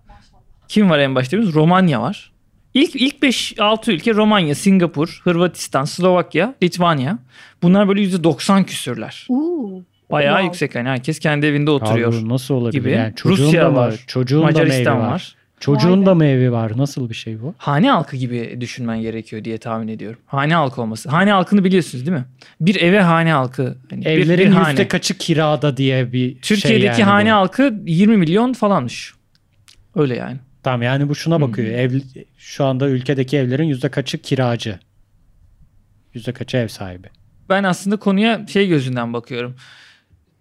[0.68, 1.38] kim var en başta?
[1.40, 2.32] Biz Romanya var.
[2.78, 7.20] İlk ilk 5-6 ülke Romanya, Singapur, Hırvatistan, Slovakya, Litvanya.
[7.64, 9.26] Bunlar böyle %90 küsürler.
[9.30, 9.84] Uuu.
[10.12, 10.46] Bayağı Wow.
[10.46, 12.14] yüksek hani herkes kendi evinde oturuyor.
[12.14, 12.80] Abi nasıl olabilir?
[12.82, 12.92] gibi.
[12.92, 15.08] Yani çocuğun Rusya da var, Çocuğun da Macaristan var?
[15.12, 15.36] var.
[15.60, 16.72] Çocuğun Vay da mı evi var?
[16.78, 17.54] Nasıl bir şey bu?
[17.58, 20.20] Hane halkı gibi düşünmen gerekiyor diye tahmin ediyorum.
[20.26, 21.10] Hane halkı olması.
[21.10, 22.26] Hane halkını biliyorsunuz değil mi?
[22.62, 23.78] Bir eve hane halkı.
[23.90, 24.70] Hani bir- Evlerin bir hane.
[24.70, 27.34] yüzde kaçı kirada diye bir şey Türkiye'deki yani hane bu.
[27.36, 29.14] halkı 20 milyon falanmış.
[29.96, 30.38] Öyle yani.
[30.68, 31.68] Tamam yani bu şuna bakıyor.
[31.68, 31.92] Ev,
[32.38, 34.80] şu anda ülkedeki evlerin yüzde kaçı kiracı?
[36.14, 37.08] Yüzde kaçı ev sahibi?
[37.50, 39.56] Ben aslında konuya şey gözünden bakıyorum.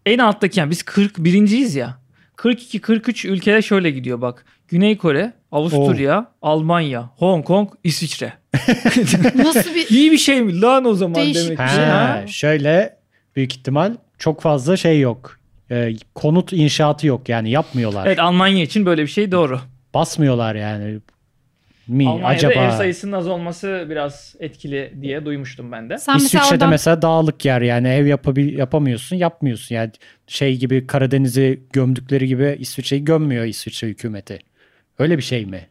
[0.07, 1.99] En alttaki yani biz 41.yiz ya.
[2.37, 4.45] 42-43 ülkede şöyle gidiyor bak.
[4.69, 8.33] Güney Kore, Avusturya, Almanya, Hong Kong, İsviçre.
[9.35, 11.75] Nasıl bir İyi bir şey mi lan o zaman Değişik demek ki.
[11.75, 11.85] şey.
[11.85, 12.27] Ha, ha?
[12.27, 12.97] şöyle
[13.37, 15.39] büyük ihtimal çok fazla şey yok.
[15.71, 18.07] Ee, konut inşaatı yok yani yapmıyorlar.
[18.07, 19.61] Evet Almanya için böyle bir şey doğru.
[20.01, 21.01] Basmıyorlar yani.
[21.89, 22.65] Mi Almanya'da acaba?
[22.65, 25.99] ev sayısının az olması biraz etkili diye duymuştum ben de.
[25.99, 29.91] sen mesela İsviçre'de oradan mesela dağlık yer yani ev yapabil yapamıyorsun yapmıyorsun yani
[30.27, 34.39] şey gibi Karadeniz'i gömdükleri gibi İsviçre'yi gömmüyor İsviçre hükümeti.
[34.99, 35.67] Öyle bir şey mi?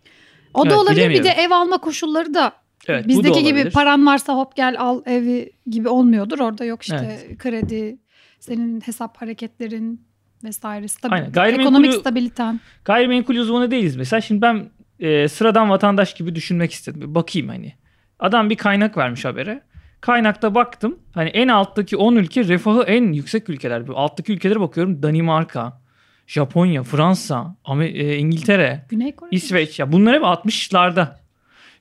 [0.53, 2.53] o da Evet, olabilir bir de ev alma koşulları da
[2.88, 6.39] Evet, da bizdeki gibi paran varsa hop gel al evi gibi olmuyordur.
[6.39, 7.38] Orada yok işte Evet.
[7.38, 7.97] kredi,
[8.39, 10.05] senin hesap hareketlerin
[10.45, 10.87] vesaire.
[10.87, 11.31] Stabil, Aynen.
[11.31, 12.59] Gayrimenkul- Ekonomik stabiliten.
[12.85, 14.21] Gayrimenkul uzmanı değiliz mesela.
[14.21, 14.69] Şimdi ben
[14.99, 17.01] e, sıradan vatandaş gibi düşünmek istedim.
[17.01, 17.73] Bir bakayım hani.
[18.19, 19.61] Adam bir kaynak vermiş habere.
[20.01, 20.99] Kaynakta baktım.
[21.13, 23.83] Hani en alttaki 10 ülke refahı en yüksek ülkeler.
[23.95, 25.03] Alttaki ülkelere bakıyorum.
[25.03, 25.81] Danimarka,
[26.27, 29.29] Japonya, Fransa, e, İngiltere, Güney Kore.
[29.31, 29.79] İsveç.
[29.79, 31.07] Ya bunlar hep 60'larda.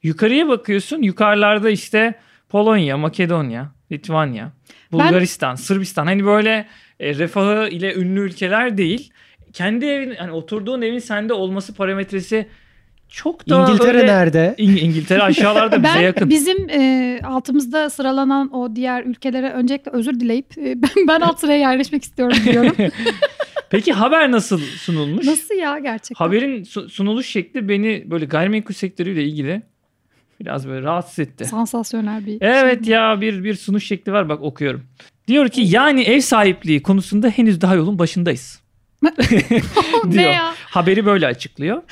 [0.02, 1.02] Yukarıya bakıyorsun.
[1.02, 2.14] Yukarılarda işte
[2.48, 4.52] Polonya, Makedonya, Litvanya,
[4.92, 6.06] Bulgaristan, Sırbistan.
[6.06, 6.66] Hani böyle
[7.04, 9.10] e, refahı ile ünlü ülkeler değil.
[9.52, 12.46] Kendi evin hani oturduğun evin sende olması parametresi
[13.08, 14.54] çok da İngiltere öyle- nerede?
[14.58, 16.30] İng- İngiltere aşağılarda bize Ben yakın.
[16.30, 21.58] bizim e, altımızda sıralanan o diğer ülkelere öncelikle özür dileyip e, ben, ben alt sıraya
[21.58, 22.72] yerleşmek istiyorum diyorum.
[23.70, 25.26] Peki haber nasıl sunulmuş?
[25.26, 26.24] Nasıl ya gerçekten?
[26.24, 29.62] Haberin su- sunuluş şekli beni böyle gayrimenkul sektörüyle ilgili
[30.40, 31.44] biraz böyle rahatsız etti.
[31.44, 32.94] Sansasyonel bir Evet şey.
[32.94, 34.84] ya bir bir sunuş şekli var bak okuyorum.
[35.28, 38.60] Diyor ki yani ev sahipliği konusunda henüz daha yolun başındayız.
[40.10, 40.32] diyor.
[40.32, 40.54] ya?
[40.56, 41.82] Haberi böyle açıklıyor.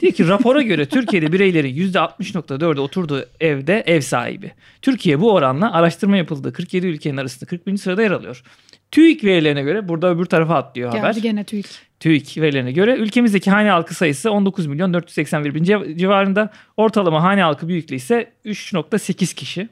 [0.00, 4.52] Diyor ki rapora göre Türkiye'de bireylerin %60.4'ü oturduğu evde ev sahibi.
[4.82, 7.76] Türkiye bu oranla araştırma yapıldığı 47 ülkenin arasında 41.
[7.76, 8.42] sırada yer alıyor.
[8.90, 11.02] TÜİK verilerine göre burada öbür tarafa atlıyor haber.
[11.10, 11.66] Geldi gene TÜİK.
[12.00, 16.50] TÜİK verilerine göre ülkemizdeki hane halkı sayısı 19 milyon 481 bin civ- civarında.
[16.76, 19.68] Ortalama hane halkı büyüklüğü ise 3.8 kişi.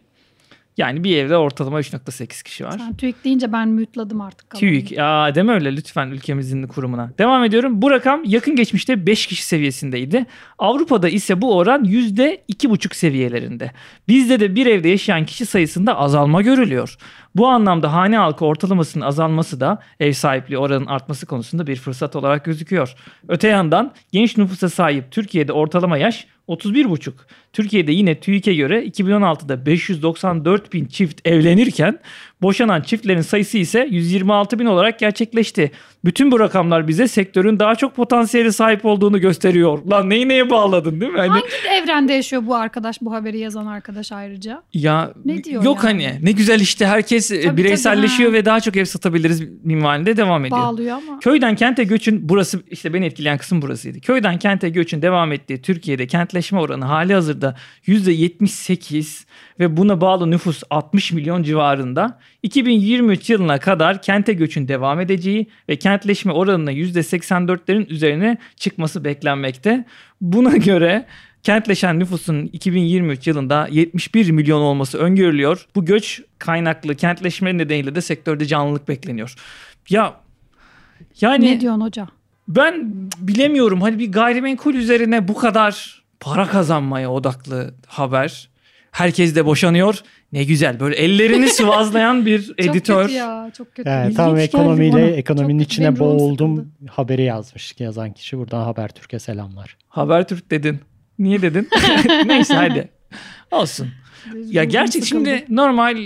[0.76, 2.74] Yani bir evde ortalama 3.8 kişi var.
[2.78, 4.50] Sen TÜİK deyince ben mütladım artık.
[4.50, 4.68] kalanını.
[4.70, 4.92] TÜİK.
[4.92, 7.12] Ya deme öyle lütfen ülkemizin kurumuna.
[7.18, 7.82] Devam ediyorum.
[7.82, 10.26] Bu rakam yakın geçmişte 5 kişi seviyesindeydi.
[10.58, 13.70] Avrupa'da ise bu oran %2,5 seviyelerinde.
[14.08, 16.96] Bizde de bir evde yaşayan kişi sayısında azalma görülüyor.
[17.36, 22.44] Bu anlamda hane halkı ortalamasının azalması da ev sahipliği oranının artması konusunda bir fırsat olarak
[22.44, 22.94] gözüküyor.
[23.28, 27.12] Öte yandan genç nüfusa sahip Türkiye'de ortalama yaş 31,5.
[27.52, 31.98] Türkiye'de yine TÜİK'e göre 2016'da 594 bin çift evlenirken
[32.42, 35.70] boşanan çiftlerin sayısı ise 126 bin olarak gerçekleşti.
[36.06, 39.78] Bütün bu rakamlar bize sektörün daha çok potansiyeli sahip olduğunu gösteriyor.
[39.90, 41.18] Lan neyi neye bağladın değil mi?
[41.18, 44.62] Hani, Hangi evrende yaşıyor bu arkadaş, bu haberi yazan arkadaş ayrıca?
[44.74, 46.06] ya Ne diyor yok yani?
[46.06, 48.42] hani ne güzel işte herkes e, Tabii, bireyselleşiyor tabii, ha.
[48.42, 50.60] ve daha çok ev satabiliriz minvalinde devam ediyor.
[50.60, 51.18] Bağlıyor ama.
[51.20, 54.00] Köyden kente göçün burası işte beni etkileyen kısım burasıydı.
[54.00, 59.24] Köyden kente göçün devam ettiği Türkiye'de kentleşme oranı hali hazırda %78
[59.60, 62.18] ve buna bağlı nüfus 60 milyon civarında.
[62.46, 69.84] 2023 yılına kadar kente göçün devam edeceği ve kentleşme oranının %84'lerin üzerine çıkması beklenmekte.
[70.20, 71.06] Buna göre
[71.42, 75.66] Kentleşen nüfusun 2023 yılında 71 milyon olması öngörülüyor.
[75.74, 79.34] Bu göç kaynaklı kentleşme nedeniyle de sektörde canlılık bekleniyor.
[79.88, 80.14] Ya
[81.20, 82.08] yani Ne diyorsun hoca?
[82.48, 88.48] ben bilemiyorum hani bir gayrimenkul üzerine bu kadar para kazanmaya odaklı haber.
[88.96, 90.00] Herkes de boşanıyor.
[90.32, 90.80] Ne güzel.
[90.80, 93.02] Böyle ellerini sıvazlayan bir editör.
[93.02, 93.88] Çok kötü ya çok kötü.
[93.88, 98.38] Yani İlginç tam ekonomiyle ekonominin Çok- içine boğuldum haberi yazmış yazan kişi.
[98.38, 99.76] Buradan Habertürk'e selamlar.
[99.88, 100.80] Habertürk dedin.
[101.18, 101.68] Niye dedin?
[102.26, 102.88] Neyse hadi.
[103.50, 103.88] Olsun.
[104.44, 105.24] Ya gerçek sıkıldı.
[105.30, 105.96] şimdi normal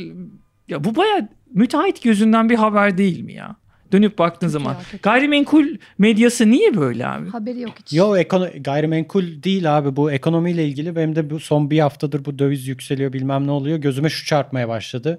[0.68, 3.56] ya bu baya müteahhit gözünden bir haber değil mi ya?
[3.92, 4.72] Dönüp baktığın Kötü zaman.
[4.74, 5.02] ya, kötü.
[5.02, 5.66] Gayrimenkul
[5.98, 7.28] medyası niye böyle abi?
[7.28, 7.92] haberi yok hiç.
[7.92, 12.38] Yo ekono- gayrimenkul değil abi bu ekonomiyle ilgili benim de bu son bir haftadır bu
[12.38, 15.18] döviz yükseliyor bilmem ne oluyor gözüme şu çarpmaya başladı.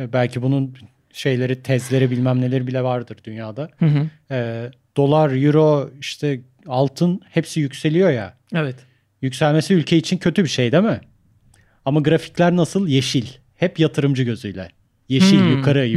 [0.00, 0.74] Ee, belki bunun
[1.12, 3.70] şeyleri tezleri bilmem neleri bile vardır dünyada.
[3.78, 4.06] Hı hı.
[4.30, 8.34] Ee, dolar, euro işte altın hepsi yükseliyor ya.
[8.54, 8.76] Evet.
[9.22, 11.00] Yükselmesi ülke için kötü bir şey değil mi?
[11.84, 12.88] Ama grafikler nasıl?
[12.88, 13.26] Yeşil.
[13.56, 14.68] Hep yatırımcı gözüyle.
[15.08, 15.90] Yeşil Hmm, yukarı hmm.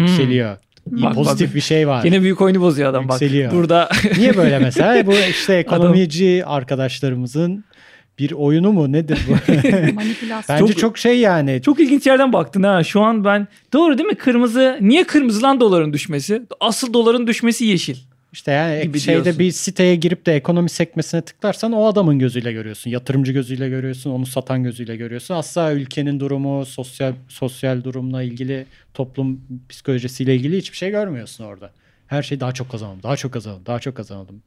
[0.87, 1.55] Bak, Pozitif bak.
[1.55, 2.03] bir şey var.
[2.05, 3.21] Yine büyük oyunu bozuyor adam bak.
[3.21, 3.51] Yükseliyor.
[3.51, 5.05] Burada Niye böyle mesela?
[5.05, 7.63] Bu işte ekonomici arkadaşlarımızın
[8.19, 9.31] bir oyunu mu nedir bu?
[9.93, 10.43] Manipülasyon.
[10.49, 11.61] Bence Çok- çok, şey yani.
[11.61, 12.83] çok ilginç yerden baktın ha.
[12.83, 14.15] Şu an ben doğru değil mi?
[14.15, 14.77] Kırmızı.
[14.81, 16.41] Niye kırmızı lan doların düşmesi?
[16.59, 17.95] Asıl doların düşmesi yeşil.
[18.31, 19.39] İşte yani gibi şeyde diyorsun.
[19.39, 22.91] bir siteye girip de ekonomi sekmesine tıklarsan o adamın gözüyle görüyorsun.
[22.91, 25.35] Yatırımcı gözüyle görüyorsun, onu satan gözüyle görüyorsun.
[25.35, 31.71] Asla ülkenin durumu, sosyal sosyal durumla ilgili, toplum psikolojisiyle ilgili hiçbir şey görmüyorsun orada.
[32.07, 34.41] Her şey daha çok kazanalım, daha çok kazanalım, daha çok kazanalım.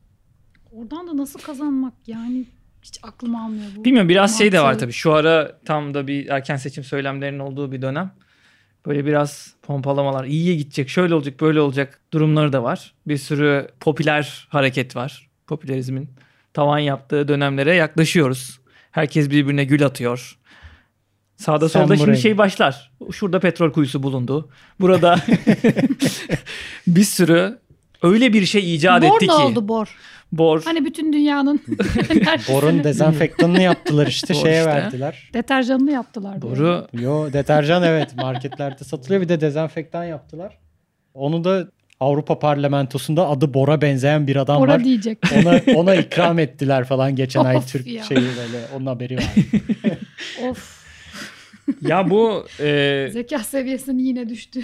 [0.72, 2.44] Oradan da nasıl kazanmak yani
[2.82, 3.84] hiç aklım almıyor bu.
[3.84, 4.80] Bilmiyorum biraz şey de var mantığı.
[4.80, 4.92] tabii.
[4.92, 8.10] Şu ara tam da bir erken seçim söylemlerinin olduğu bir dönem.
[8.86, 12.94] Böyle biraz pompalamalar iyiye gidecek, şöyle olacak, böyle olacak durumları da var.
[13.06, 15.28] Bir sürü popüler hareket var.
[15.46, 16.08] Popülerizmin
[16.54, 18.60] tavan yaptığı dönemlere yaklaşıyoruz.
[18.90, 20.38] Herkes birbirine gül atıyor.
[21.36, 22.92] Sağda Sen solda şimdi buraya- şey başlar.
[23.12, 24.48] Şurada petrol kuyusu bulundu.
[24.80, 25.16] Burada
[26.86, 27.58] bir sürü
[28.02, 29.42] öyle bir şey icat Bor etti da ki.
[29.42, 29.96] oldu bor.
[30.32, 30.62] Bor.
[30.64, 31.60] Hani bütün dünyanın
[32.48, 34.66] Borun dezenfektanını yaptılar işte Bor şeye işte.
[34.70, 35.30] verdiler.
[35.34, 36.42] deterjanını yaptılar.
[36.42, 36.54] böyle.
[36.54, 40.58] Boru Yo deterjan evet marketlerde satılıyor bir de dezenfektan yaptılar.
[41.14, 41.68] Onu da
[42.00, 44.84] Avrupa Parlamentosu'nda adı Bor'a benzeyen bir adam Bora var.
[44.84, 45.18] diyecek.
[45.36, 48.02] Ona, ona ikram ettiler falan geçen ay Türk ya.
[48.02, 49.24] şeyi böyle onun haberi var.
[50.50, 50.84] of.
[51.82, 54.60] ya bu e, Zeka seviyesinin yine düştü.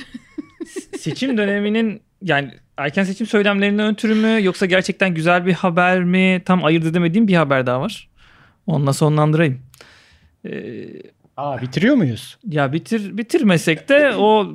[0.99, 6.43] seçim döneminin yani erken seçim söylemlerinden ötürü mü yoksa gerçekten güzel bir haber mi?
[6.45, 8.09] Tam ayırt edemediğim bir haber daha var.
[8.67, 9.61] Onunla sonlandırayım.
[10.47, 10.85] Ee,
[11.37, 12.39] Aa bitiriyor muyuz?
[12.49, 14.53] ya bitir bitirmesek de o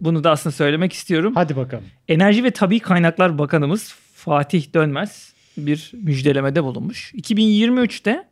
[0.00, 1.32] bunu da aslında söylemek istiyorum.
[1.34, 1.84] Hadi bakalım.
[2.08, 7.14] Enerji ve Tabi Kaynaklar Bakanımız Fatih Dönmez bir müjdelemede bulunmuş.
[7.14, 8.24] 2023'te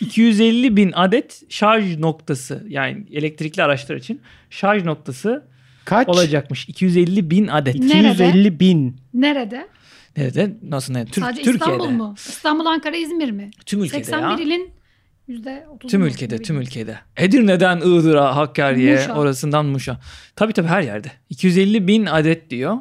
[0.00, 4.20] 250 bin adet şarj noktası yani elektrikli araçlar için
[4.50, 5.44] şarj noktası
[5.88, 6.08] Kaç?
[6.08, 6.68] olacakmış.
[6.68, 7.74] 250 bin adet.
[7.74, 7.98] Nerede?
[8.28, 8.96] 250 bin.
[9.14, 9.68] Nerede?
[10.16, 10.56] Nerede?
[10.62, 11.04] Nasıl ne?
[11.06, 11.74] Tür- Sadece Türkiye'de.
[11.74, 12.14] İstanbul mu?
[12.18, 13.50] İstanbul, Ankara, İzmir mi?
[13.66, 14.44] Tüm ülkede 81 ya.
[14.44, 14.70] ilin
[15.28, 16.98] %30 Tüm ülkede, tüm ülkede.
[17.16, 19.14] Edirne'den Iğdır'a, Hakkari'ye, Muş'a.
[19.14, 20.00] orasından Muş'a.
[20.36, 21.08] Tabii tabii her yerde.
[21.30, 22.76] 250 bin adet diyor.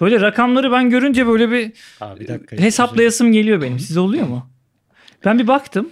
[0.00, 2.56] Böyle rakamları ben görünce böyle bir Aa, bir dakika.
[2.56, 3.78] hesaplayasım geliyor benim.
[3.78, 4.50] Size oluyor mu?
[5.24, 5.88] Ben bir baktım.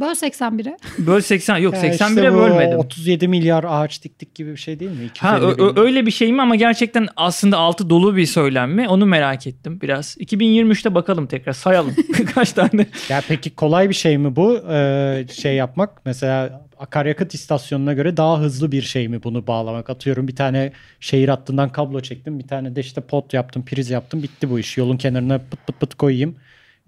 [0.00, 0.76] Böl 81'e.
[0.98, 2.78] Böyle 80 yok Ya 81'e işte bölmedim.
[2.78, 5.04] 37 milyar ağaç diktik gibi bir şey değil mi?
[5.04, 8.88] 250 Ha ö- öyle bir şey mi ama gerçekten aslında altı dolu bir söylem mi?
[8.88, 10.16] Onu merak ettim biraz.
[10.16, 11.94] 2023'te bakalım tekrar sayalım.
[12.34, 12.86] Kaç tane?
[13.08, 15.90] Ya peki kolay bir şey mi bu Ee, şey yapmak?
[16.06, 19.90] Mesela akaryakıt istasyonuna göre daha hızlı bir şey mi bunu bağlamak?
[19.90, 22.38] Atıyorum bir tane şehir hattından kablo çektim.
[22.38, 24.22] Bir tane de işte pot yaptım, priz yaptım.
[24.22, 24.76] Bitti bu iş.
[24.76, 26.36] Yolun kenarına pıt pıt pıt koyayım.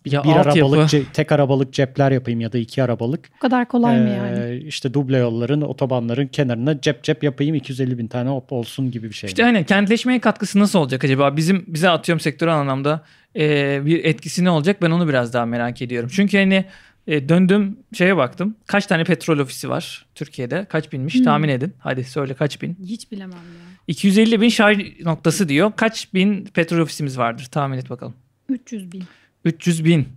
[0.04, 3.30] Bir, Ya bir arabalık, ce- tek arabalık cepler yapayım ya da iki arabalık.
[3.36, 4.56] Bu kadar kolay mı Ee, yani?
[4.56, 9.14] İşte duble yolların, otobanların kenarına cep cep yapayım 250 bin tane hop olsun gibi bir
[9.14, 9.28] şey.
[9.28, 11.36] İşte hani kentleşmeye katkısı nasıl olacak acaba?
[11.36, 13.04] Bizim bize atıyorum sektörel anlamda
[13.36, 14.82] e, bir etkisi ne olacak?
[14.82, 16.10] Ben onu biraz daha merak ediyorum.
[16.12, 16.64] Çünkü hani
[17.06, 18.56] e, döndüm şeye baktım.
[18.66, 20.66] Kaç tane petrol ofisi var Türkiye'de?
[20.68, 21.14] Kaç binmiş?
[21.14, 21.24] Hmm.
[21.24, 21.72] Tahmin edin.
[21.78, 22.76] Hadi söyle kaç bin?
[22.86, 23.70] Hiç bilemem ya.
[23.88, 25.72] 250 bin şarj noktası diyor.
[25.76, 27.44] Kaç bin petrol ofisimiz vardır?
[27.50, 28.14] Tahmin et bakalım.
[28.48, 29.02] 300 bin.
[29.44, 30.08] 300 bin.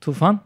[0.00, 0.40] Tufan.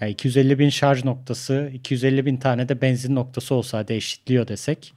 [0.00, 4.94] Ya 250 bin şarj noktası, 250 bin tane de benzin noktası olsa hadi eşitliyor desek.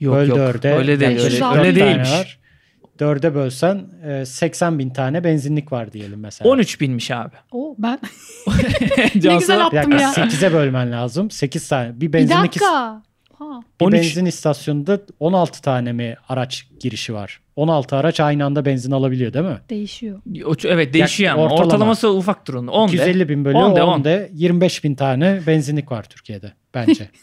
[0.00, 0.38] Yok Böl yok.
[0.38, 0.72] dörde.
[0.74, 1.10] Öyle değil.
[1.10, 1.22] yani
[1.54, 2.10] öyle, öyle değilmiş.
[2.10, 2.38] var.
[2.98, 6.50] Dörde bölsen e, 80 bin tane benzinlik var diyelim mesela.
[6.50, 7.34] 13 binmiş abi.
[7.52, 7.98] Oo ben
[9.20, 10.10] Cansu, güzel Bir attım ya.
[10.12, 11.30] 8'e bölmen lazım.
[11.30, 11.94] 8 tane.
[11.96, 13.02] Bir Bir benzinlik dakika.
[13.38, 13.60] Ha.
[13.80, 17.40] bir 13 benzin istasyonunda 16 tane mi araç girişi var?
[17.56, 19.58] 16 araç aynı anda benzin alabiliyor değil mi?
[19.70, 20.18] Değişiyor.
[20.46, 21.64] O- Evet değişiyor ama ortalama.
[21.66, 22.66] ortalaması ufak durun.
[22.66, 22.92] 10 de.
[22.92, 27.08] 250 bin bölü 10 de, 10 de 25 bin tane benzinlik var Türkiye'de bence.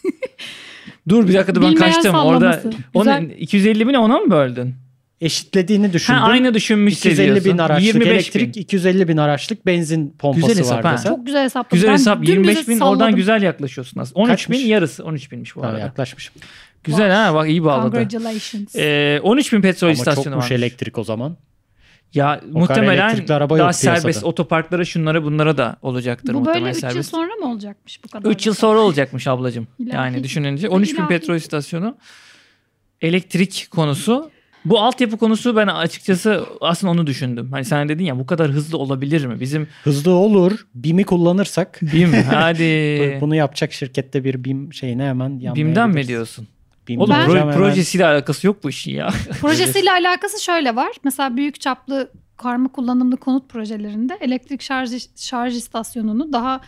[1.09, 2.15] Dur bir dakika dur ben Bilmeyen kaçtım.
[2.15, 2.71] Orada sallaması.
[2.93, 3.29] onu, Güzel.
[3.39, 4.75] 250 bini ona mı böldün?
[5.21, 6.19] Eşitlediğini Ha, düşündüm.
[6.23, 8.61] aynı düşünmüş 250 bin araçlık 25 elektrik, bin.
[8.61, 11.03] 250 bin araçlık benzin pompası Güzel hesap var ha.
[11.03, 11.75] Çok güzel hesapladım.
[11.75, 12.17] Güzel Ben hesap.
[12.17, 13.15] dümdüz 25 bin oradan salladım.
[13.15, 14.19] güzel yaklaşıyorsun aslında.
[14.19, 14.65] 13 bin Kaçmış?
[14.69, 15.79] yarısı 13 binmiş bu arada.
[15.79, 16.35] yaklaşmışım.
[16.83, 17.91] Güzel ha bak iyi bağladı.
[17.95, 18.75] Congratulations.
[18.75, 20.51] Ee, 13 bin petrol Ama istasyonu çokmuş varmış.
[20.51, 21.37] elektrik o zaman.
[22.13, 23.73] Ya O muhtemelen daha yok piyasada.
[23.73, 27.11] serbest otoparklara şunlara bunlara da olacaktır Bu muhtemelen böyle 3 yıl serbest.
[27.11, 28.29] sonra mı olacakmış bu kadar?
[28.29, 29.67] 3 yıl sonra olacakmış ablacığım.
[29.79, 29.95] İlahi.
[29.95, 31.07] Yani düşününce 13 bin İlahi.
[31.09, 31.97] petrol istasyonu
[33.01, 34.31] elektrik konusu.
[34.65, 37.47] Bu altyapı konusu ben açıkçası aslında onu düşündüm.
[37.51, 39.39] Hani sen dedin ya bu kadar hızlı olabilir mi?
[39.39, 40.67] Bizim Hızlı olur.
[40.75, 45.55] BİM'i kullanırsak BİM hadi bunu yapacak şirkette bir BİM şeyine hemen yanlayabiliriz.
[45.67, 46.47] BİM'den mi diyorsun?
[46.87, 47.57] BİM Oğlum Ben- pro- hemen.
[47.57, 49.09] projesiyle alakası yok bu işin ya.
[49.41, 50.91] Projesiyle alakası şöyle var.
[51.03, 56.61] Mesela büyük çaplı karma kullanımlı konut projelerinde elektrik şarj şarj istasyonunu daha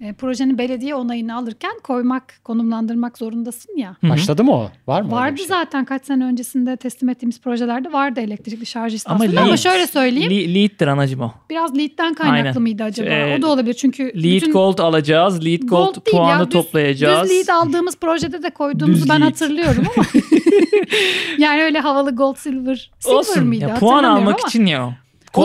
[0.00, 3.96] e, projenin belediye onayını alırken koymak, konumlandırmak zorundasın ya.
[4.02, 4.70] Başladı mı o?
[4.86, 5.10] Var mı?
[5.10, 5.46] Vardı şey?
[5.46, 9.40] zaten kaç sene öncesinde teslim ettiğimiz projelerde vardı elektrikli şarj Ama istasyonu.
[9.40, 11.32] Ama, lead- şöyle söyleyeyim Li- lead'dir anacım o.
[11.50, 12.62] biraz lead'den kaynaklı Aynen.
[12.62, 13.08] mıydı acaba?
[13.10, 15.44] Ee, o da olabilir çünkü Lead bütün gold alacağız.
[15.46, 17.30] Lead gold, Gold puanı ya, düz- toplayacağız.
[17.30, 19.26] Düz lead aldığımız projede de koyduğumuzu Düz ben lead.
[19.30, 20.06] hatırlıyorum ama.
[21.38, 22.90] yani öyle havalı gold silver.
[22.98, 23.46] Silver Olsun.
[23.46, 23.64] mıydı?
[23.64, 24.48] Ya, puan almak ama.
[24.48, 24.86] için ya.
[24.86, 24.92] o.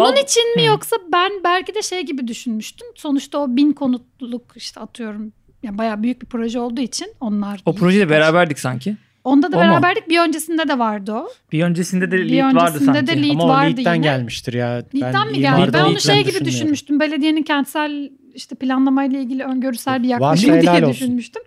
[0.01, 0.65] Onun için mi Hı.
[0.67, 2.87] yoksa ben belki de şey gibi düşünmüştüm.
[2.95, 5.33] Sonuçta o bin konutluk işte atıyorum.
[5.63, 8.95] Yani bayağı büyük bir proje olduğu için onlar O projede beraberdik sanki.
[9.23, 9.65] Onda da O mu?
[9.71, 10.09] beraberdik.
[10.09, 11.27] Bir öncesinde de vardı o.
[11.51, 13.07] Bir öncesinde de lead vardı öncesinde sanki.
[13.07, 14.03] de lead Ama o vardı Lead'den yine.
[14.05, 14.69] gelmiştir ya.
[14.95, 15.71] Lead'den mi geldi?
[15.73, 16.99] Ben onu şey gibi düşünmüştüm.
[16.99, 20.89] Belediyenin kentsel işte planlamayla ilgili öngörüsel bir yaklaşım diye olsun.
[20.89, 21.41] düşünmüştüm.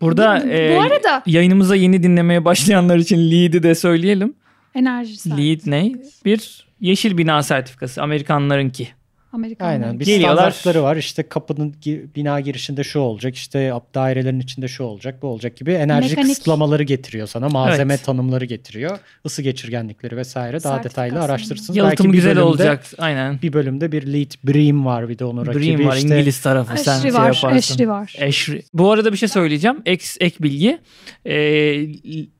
[0.00, 4.34] Burada bu, e, bu arada yayınımıza yeni dinlemeye başlayanlar için lead'i de söyleyelim.
[4.74, 5.92] enerji Lead ne?
[6.24, 8.02] Bir yeşil bina sertifikası.
[8.02, 8.88] Amerikanlarınki.
[9.32, 9.72] Amerikanlar.
[9.72, 10.36] Aynen bir Geliyorlar.
[10.36, 11.74] standartları var işte kapının
[12.16, 16.28] bina girişinde şu olacak işte dairelerin içinde şu olacak bu olacak gibi enerji Mekanik.
[16.28, 18.04] kısıtlamaları getiriyor sana malzeme Evet.
[18.04, 21.76] tanımları getiriyor ısı geçirgenlikleri vesaire daha detaylı araştırsınız.
[21.76, 22.84] Yalıtım Belki güzel bölümde- olacak.
[22.98, 23.38] Aynen.
[23.42, 26.76] Bir bölümde bir lead Bream var bir de onun rakibi Dream var işte İngiliz tarafı.
[26.78, 27.56] Sen Eşri şey var, yaparsın.
[27.74, 28.14] eşri var.
[28.18, 28.62] Eşri.
[28.74, 29.82] Bu arada bir şey söyleyeceğim.
[29.86, 30.78] Ek, ek bilgi.
[31.26, 31.32] Ee,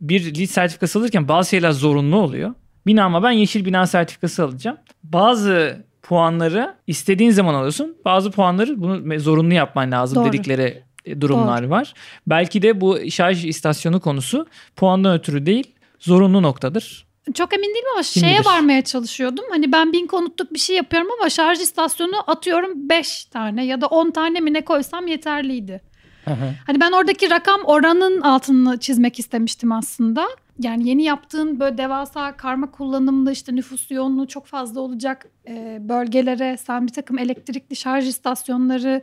[0.01, 2.55] bir lead sertifikası alırken bazı şeyler zorunlu oluyor.
[2.89, 4.77] Binama ben yeşil bina sertifikası alacağım.
[5.03, 7.97] Bazı puanları istediğin zaman alıyorsun.
[8.05, 10.33] Bazı puanları bunu zorunlu yapman lazım Doğru.
[10.33, 11.95] dedikleri e, durumlar var.
[12.27, 17.09] Belki de bu şarj istasyonu konusu puandan ötürü değil zorunlu noktadır.
[17.35, 18.47] Çok emin değilim ama Kim şeye bilir?
[18.47, 19.45] varmaya çalışıyordum.
[19.51, 23.87] Hani ben bin konutluk bir şey yapıyorum ama şarj istasyonu atıyorum 5 tane ya da
[23.87, 25.81] 10 tane mi ne koysam yeterliydi.
[26.25, 26.55] Hı hı.
[26.67, 30.29] Hani ben oradaki rakam oranın altını çizmek istemiştim aslında.
[30.59, 36.57] Yani yeni yaptığın böyle devasa karma kullanımlı işte nüfus yoğunluğu çok fazla olacak e, bölgelere
[36.57, 39.03] sen bir takım elektrikli şarj istasyonları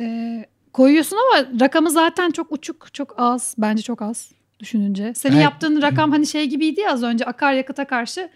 [0.00, 3.54] e, koyuyorsun ama rakamı zaten çok uçuk, çok az.
[3.58, 5.14] Bence çok az düşününce.
[5.14, 5.44] Senin Evet.
[5.44, 8.28] yaptığın rakam hani şey gibiydi ya az önce akaryakıta karşı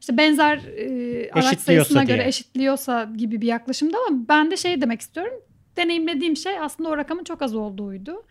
[0.00, 2.16] işte benzer e, araç sayısına diye.
[2.16, 5.32] göre eşitliyorsa gibi bir yaklaşımda ama ben de şey demek istiyorum.
[5.76, 8.22] Deneyimlediğim şey aslında o rakamın çok az olduğuydu.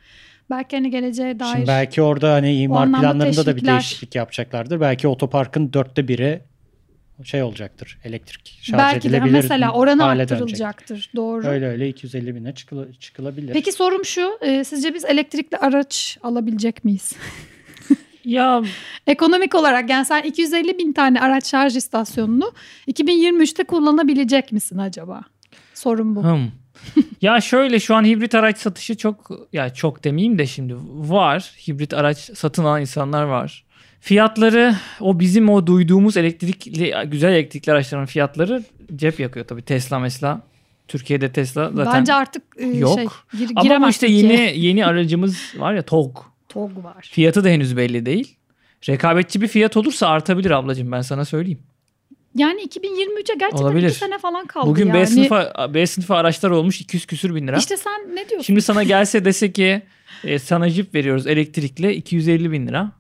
[0.58, 1.54] Belki hani geleceğe dair.
[1.56, 4.82] Şimdi belki orada hani imar planlarında da bir değişiklik yapacaklardır.
[4.82, 6.42] Belki otoparkın dörtte biri
[7.24, 10.32] şey olacaktır elektrik şarj Belki de mesela oranı hale dönecek.
[10.42, 11.12] arttırılacaktır.
[11.16, 11.48] Doğru.
[11.48, 13.54] Öyle öyle 250 bine çıkıla- çıkılabilir.
[13.54, 14.38] Peki sorum şu.
[14.42, 17.14] e, sizce biz elektrikli araç alabilecek miyiz?
[18.26, 18.64] Ya
[19.08, 22.52] Ekonomik olarak yani sen 250 bin tane araç şarj istasyonunu
[22.88, 25.22] 2023'te kullanabilecek misin acaba?
[25.74, 26.24] Sorum bu.
[26.24, 26.52] hım.
[27.22, 31.52] Ya şöyle şu an hibrit araç satışı çok ya çok demeyeyim de şimdi var.
[31.68, 33.64] Hibrit araç satın alan insanlar var.
[34.00, 38.64] Fiyatları o bizim o duyduğumuz elektrikli güzel elektrikli araçların fiyatları
[38.96, 40.42] cep yakıyor tabii Tesla mesela.
[40.88, 42.96] Türkiye'de Tesla zaten Bence artık e, yok.
[42.96, 43.08] şey
[43.40, 46.18] gir, Ama bu işte yeni yeni aracımız var ya TOG.
[46.50, 47.10] TOG var.
[47.12, 48.36] Fiyatı da henüz belli değil.
[48.90, 51.60] Rekabetçi bir fiyat olursa artabilir ablacığım ben sana söyleyeyim.
[52.36, 53.90] Yani 2023'e gerçekten Olabilir.
[53.90, 55.00] 2 sene falan kaldı Bugün yani.
[55.00, 57.58] B sınıfı B sınıfı araçlar olmuş 200 küsür bin lira.
[57.58, 58.42] İşte sen ne diyorsun?
[58.46, 59.82] Şimdi sana gelse dese ki
[60.24, 62.92] e, sana jip veriyoruz elektrikli 250 bin lira.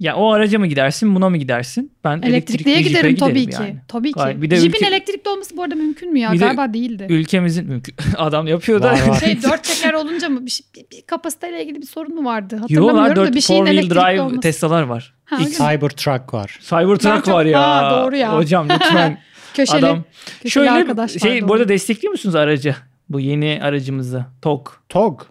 [0.00, 1.92] Ya o araca mı gidersin buna mı gidersin?
[2.04, 3.54] Ben Elektrikliye elektrikli giderim tabii ki.
[3.54, 3.76] yani.
[3.88, 4.18] Tabii ki.
[4.18, 6.32] Gayet- bir de Jeep'in ülke- elektrikli olması bu arada mümkün mü ya?
[6.32, 7.06] Bir de Galiba değildi.
[7.10, 8.92] Ülkemizin mümkün adam yapıyor da.
[8.92, 9.20] Var, var.
[9.20, 12.54] Şey dört teker olunca mı bir, şey- bir, bir kapasiteyle ilgili bir sorun mu vardı?
[12.54, 14.40] Yo Hatırlamıyorum var da 4 bir şeyin four wheel elektrikli drive olması.
[14.40, 15.14] Tesla'lar var.
[15.32, 15.50] Ha, mi?
[15.50, 16.58] Cybertruck var.
[16.62, 17.60] Cybertruck çok- var ya.
[17.60, 18.36] Aa, doğru ya.
[18.36, 19.18] Hocam lütfen
[19.54, 20.04] Köşeli, adam.
[20.42, 22.76] köşeli Şöyle arkadaş şey vardı bu arada destekliyor musunuz aracı?
[23.08, 24.24] Bu yeni aracımızı.
[24.42, 24.68] TOG.
[24.88, 25.22] TOG.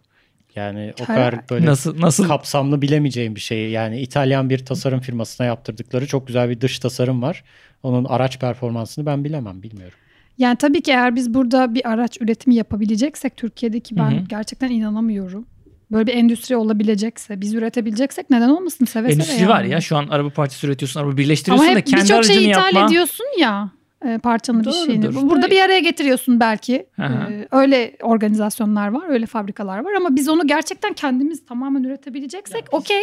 [0.56, 3.70] Yani o kadar böyle Nasıl nasıl kapsamlı bilemeyeceğim bir şey.
[3.70, 7.43] Yani İtalyan bir tasarım firmasına yaptırdıkları çok güzel bir dış tasarım var.
[7.84, 9.97] Onun araç performansını ben bilemem, bilmiyorum.
[10.38, 14.26] Yani tabii ki eğer biz burada bir araç üretimi yapabileceksek Türkiye'deki ben Hı hı.
[14.30, 15.45] gerçekten inanamıyorum.
[15.92, 19.50] Böyle bir endüstri olabilecekse, biz üretebileceksek neden olmasın seve seve Endüstri yani.
[19.50, 22.36] var ya şu an araba parçası üretiyorsun, araba birleştiriyorsun Ama da hep kendi birçok aracını
[22.36, 22.86] şeyi ithal yapma.
[22.88, 23.72] ediyorsun ya
[24.06, 24.86] e, parçanın bir Doğrudur.
[24.86, 25.16] şeyini.
[25.16, 26.86] Da- Burada bir araya getiriyorsun belki.
[26.96, 27.32] Hı hı.
[27.34, 33.02] E, öyle organizasyonlar var, öyle fabrikalar var ama biz onu gerçekten kendimiz tamamen üretebileceksek okey.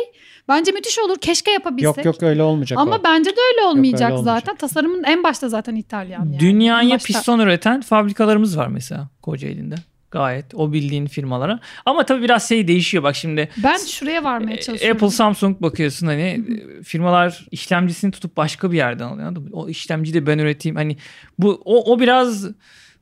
[0.48, 1.16] Bence müthiş olur.
[1.20, 1.96] Keşke yapabilsek.
[1.96, 3.00] Yok yok öyle olmayacak Ama o.
[3.04, 4.42] bence de öyle olmayacak, öyle olmayacak.
[4.44, 4.56] zaten.
[4.56, 6.40] Tasarımın en başta zaten İtalyan yani.
[6.40, 7.06] Dünyaya başta.
[7.06, 9.74] piston üreten fabrikalarımız var mesela Kocaeli'nde.
[10.10, 11.60] Gayet o bildiğin firmalara.
[11.86, 13.48] Ama tabii biraz şey değişiyor bak şimdi.
[13.64, 14.96] Ben şuraya varmaya e, çalışıyorum.
[14.96, 19.36] Apple, Samsung bakıyorsun hani e, firmalar işlemcisini tutup başka bir yerden alıyor.
[19.52, 20.76] O işlemciyi de ben üreteyim.
[20.76, 20.96] Hani
[21.38, 22.50] bu o, o biraz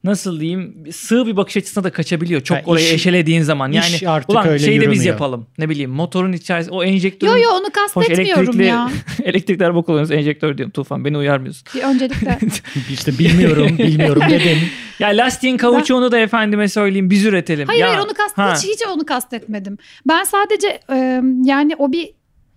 [0.07, 2.40] nasıl diyeyim sığ bir bakış açısına da kaçabiliyor.
[2.40, 3.72] Çok Ha, orayı iş- eşelediğin zaman.
[3.72, 5.46] Yani iş artık ulan öyle şeyi de biz yapalım.
[5.59, 8.90] Ne bileyim motorun içerisinde o enjektörün Yo yo onu kastetmiyorum elektrikli, ya.
[9.24, 10.12] elektrikli araba kullanıyoruz.
[10.12, 10.70] Enjektör diyorum.
[10.70, 11.64] Tufan beni uyarmıyorsun.
[11.74, 12.38] Bir öncelikle.
[12.92, 14.59] İşte bilmiyorum bilmiyorum dedim.
[14.98, 17.66] Ya lastiğin kauçuğunu da efendime söyleyeyim biz üretelim.
[17.66, 18.54] Hayır ya, hayır onu kast ha.
[18.57, 19.78] hiç, hiç onu kastetmedim.
[20.09, 22.11] Ben sadece e, yani o bir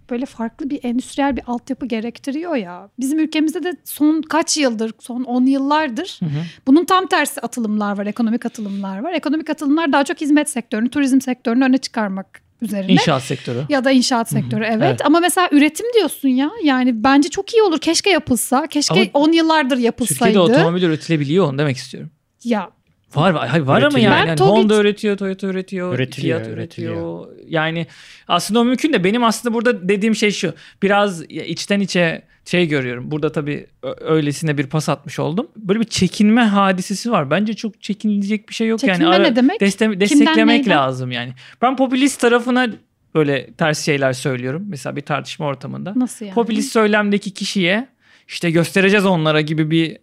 [0.10, 2.90] böyle farklı bir endüstriyel bir altyapı gerektiriyor ya.
[3.00, 6.44] Bizim ülkemizde de son kaç yıldır, son 10 yıllardır Hı hı.
[6.68, 9.14] bunun tam tersi atılımlar var, ekonomik atılımlar var.
[9.14, 12.94] Ekonomik atılımlar daha çok hizmet sektörünü, turizm sektörünü öne çıkarmak üzerine.
[12.94, 13.66] İnşaat sektörü.
[13.70, 14.78] Ya da inşaat sektörü evet.
[14.84, 15.06] evet.
[15.06, 16.52] Ama mesela üretim diyorsun ya.
[16.64, 17.80] Yani bence çok iyi olur.
[17.80, 18.68] Keşke yapılsa.
[18.68, 20.34] Keşke Ama 10 yıllardır yapılsaydı.
[20.34, 22.12] Türkiye'de otomobil üretilebiliyor onu demek istiyorum.
[22.44, 22.70] Ya
[23.16, 24.30] Var var, hayır, var ama yani.
[24.30, 27.28] Yani Honda üretiyor, Toyota üretiyor, Üretiliyor, Fiat üretiyor.
[27.48, 27.88] Yani
[28.28, 30.54] aslında o mümkün de benim aslında burada dediğim şey şu.
[30.84, 33.12] Biraz içten içe şey görüyorum.
[33.12, 33.68] Burada tabii
[34.02, 35.48] öylesine bir pas atmış oldum.
[35.56, 37.30] Böyle bir çekinme hadisesi var.
[37.32, 39.24] Bence çok çekinilecek bir şey yok Çekinme yani.
[39.24, 39.62] ne demek?
[39.62, 41.34] deste- desteklemek lazım yani.
[41.62, 42.68] Ben popülist tarafına
[43.16, 44.66] böyle ters şeyler söylüyorum.
[44.68, 45.94] Mesela bir tartışma ortamında.
[45.96, 46.36] nasıl yani?
[46.36, 47.88] Popülist söylemdeki kişiye
[48.28, 49.98] işte göstereceğiz onlara gibi bir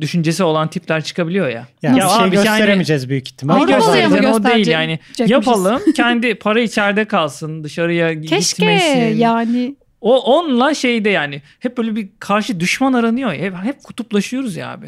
[0.00, 1.66] düşüncesi olan tipler çıkabiliyor ya.
[1.82, 3.58] Yani Ya bir şey abi yani- gösteremeyeceğiz büyük ihtimal.
[3.60, 4.98] Mı göstereceğin o değil yani.
[5.26, 9.16] Yapalım kendi para içeride kalsın dışarıya Keşke gitmesin.
[9.16, 13.32] yani O onunla şeyde yani hep böyle bir karşı düşman aranıyor.
[13.34, 14.86] Hep, hep kutuplaşıyoruz ya abi.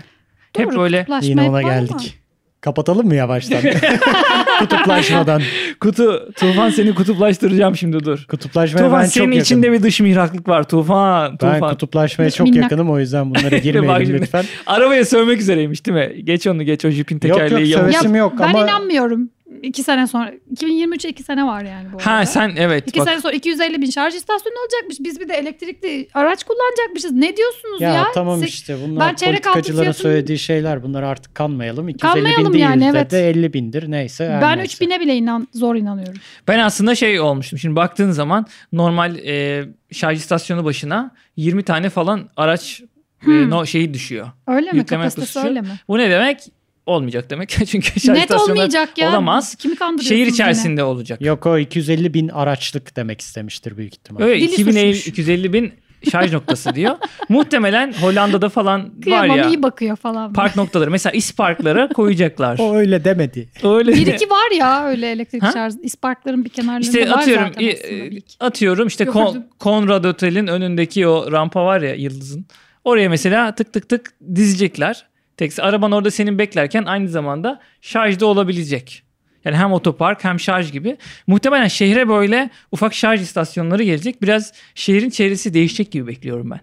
[0.57, 1.73] hep doğru, böyle kutuplaşma Yine hep ona var ama.
[1.75, 2.19] geldik.
[2.61, 3.59] Kapatalım mı yavaştan?
[4.59, 5.43] Kutuplaşmadan.
[5.81, 8.25] kutu Tufan seni kutuplaştıracağım şimdi dur.
[8.29, 9.83] Kutuplaşmaya Tufan ben senin çok içinde yakınım.
[9.83, 11.31] bir dış mihraklık var Tufan.
[11.43, 11.71] Ben Tufan.
[11.71, 12.63] kutuplaşmaya Bir çok minnak.
[12.63, 14.45] yakınım o yüzden bunlara girmeyelim lütfen.
[14.67, 16.25] Arabaya sövmek üzereymiş değil mi?
[16.25, 17.91] Geç onu geç o jipin Yok, yok, tekerleği yamuk.
[17.93, 19.31] sövesim Ya yok ben ama inanmıyorum.
[19.63, 20.33] İki sene sonra.
[20.55, 22.11] 2023'e iki sene var yani bu arada.
[22.11, 23.09] Ha sen evet İki bak.
[23.09, 24.97] sene sonra 250 bin şarj istasyonu olacakmış.
[25.01, 27.13] Biz bir de elektrikli araç kullanacakmışız.
[27.13, 27.93] Ne diyorsunuz ya?
[27.93, 30.83] ya, tamam Sek- işte bunlar Ben çeyrek politikacıların fiyatını- söylediği şeyler.
[30.83, 31.89] Bunlar artık kanmayalım.
[31.89, 33.11] 250 Kanmayalım bin değil yani, de evet.
[33.11, 34.39] de 50 bindir neyse.
[34.43, 34.85] Ben neyse.
[34.85, 36.15] 3000'e bile inan zor inanıyorum.
[36.49, 37.59] Ben aslında şey olmuştum.
[37.59, 42.81] Şimdi baktığın zaman normal e, şarj istasyonu başına 20 tane falan araç
[43.23, 43.51] e, Hmm.
[43.51, 44.27] no şeyi düşüyor.
[44.47, 44.79] Öyle mi?
[44.79, 45.69] Yükleme Kapasitesi öyle mi?
[45.89, 46.39] Bu ne demek?
[46.87, 47.49] Olmayacak demek.
[47.67, 49.11] Çünkü şarj Net olmayacak ya.
[49.11, 49.55] olamaz.
[49.55, 50.29] Kimi kandırıyorsunuz şehir yine?
[50.35, 51.21] içerisinde olacak.
[51.21, 54.21] Yok o 250 bin araçlık demek istemiştir büyük ihtimal.
[54.21, 55.07] Öyle Dili 2050, suçmuş.
[55.09, 55.73] 250 bin
[56.11, 56.97] şarj noktası diyor.
[57.29, 59.49] Muhtemelen Hollanda'da falan Kıyamam var ya.
[59.49, 60.33] iyi bakıyor falan.
[60.33, 60.91] Park noktaları.
[60.91, 62.59] Mesela isparklara koyacaklar.
[62.59, 63.49] O öyle demedi.
[63.65, 65.53] Öyle Bir iki var ya öyle elektrik Ha?
[65.53, 69.47] şarj isparkların bir kenarlarında İşte var atıyorum zaten aslında atıyorum işte Kon-.
[69.59, 72.47] Konrad Otel'in önündeki o rampa var ya Yıldız'ın.
[72.85, 75.07] Oraya mesela tık tık tık dizecekler.
[75.37, 79.03] Tek araban orada senin beklerken aynı zamanda şarjda olabilecek.
[79.45, 80.97] Yani hem otopark hem şarj gibi.
[81.27, 84.23] Muhtemelen şehre böyle ufak şarj istasyonları gelecek.
[84.23, 86.61] Biraz şehrin çevresi değişecek gibi bekliyorum ben.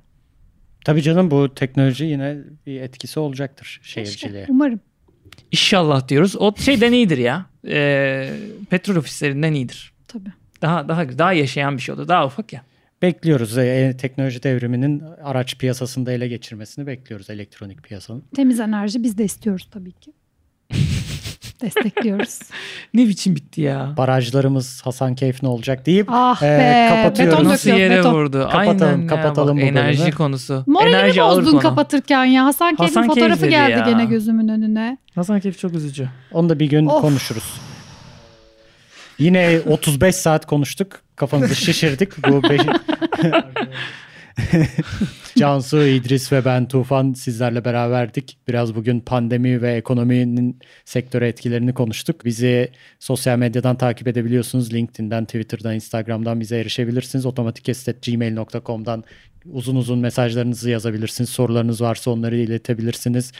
[0.85, 4.41] Tabii canım bu teknoloji yine bir etkisi olacaktır şehirciliğe.
[4.41, 4.79] Keşke, umarım.
[5.51, 6.35] İnşallah diyoruz.
[6.35, 7.45] O şeyden iyidir ya.
[7.67, 8.29] Ee,
[8.69, 9.93] petrol ofislerinden iyidir.
[10.07, 10.29] Tabii.
[10.61, 12.07] Daha daha daha yaşayan bir şey oldu.
[12.07, 12.63] Daha ufak ya.
[13.03, 13.57] Bekliyoruz.
[13.57, 18.23] E, teknoloji devriminin araç piyasasında ele geçirmesini bekliyoruz elektronik piyasanın.
[18.35, 20.11] Temiz enerji biz de istiyoruz tabii ki.
[21.61, 22.39] Destekliyoruz.
[22.93, 23.93] Ne biçim bitti ya.
[23.97, 26.95] Barajlarımız Hasan Keyf ne olacak deyip Ah Ee, be.
[26.95, 27.33] kapatıyoruz.
[27.39, 28.13] Beton Nasıl yere beton.
[28.13, 28.49] vurdu?
[28.51, 30.15] Kapatalım, Aynen ya, kapatalım bak, bu Enerji bölümü.
[30.15, 30.63] konusu.
[30.67, 31.59] Moralimi enerji bozdun konu.
[31.61, 32.45] kapatırken ya.
[32.45, 33.85] Hasan Keyf'in Hasan Keyf fotoğrafı dedi geldi ya.
[33.89, 34.97] gene gözümün önüne.
[35.15, 36.09] Hasan Keyf çok üzücü.
[36.31, 37.01] Onu da bir gün Of.
[37.01, 37.53] konuşuruz.
[39.19, 41.01] Yine 35 saat konuştuk.
[41.15, 42.27] Kafamızı şişirdik.
[42.27, 42.61] Bu beş...
[45.35, 48.37] Cansu, İdris ve ben Tufan sizlerle beraberdik.
[48.47, 52.25] Biraz bugün pandemi ve ekonominin sektöre etkilerini konuştuk.
[52.25, 54.73] Bizi sosyal medyadan takip edebiliyorsunuz.
[54.73, 57.25] LinkedIn'den, Twitter'dan, Instagram'dan bize erişebilirsiniz.
[57.25, 59.03] otomatikestet.gmail.com'dan
[59.51, 61.29] uzun uzun mesajlarınızı yazabilirsiniz.
[61.29, 63.31] Sorularınız varsa onları iletebilirsiniz.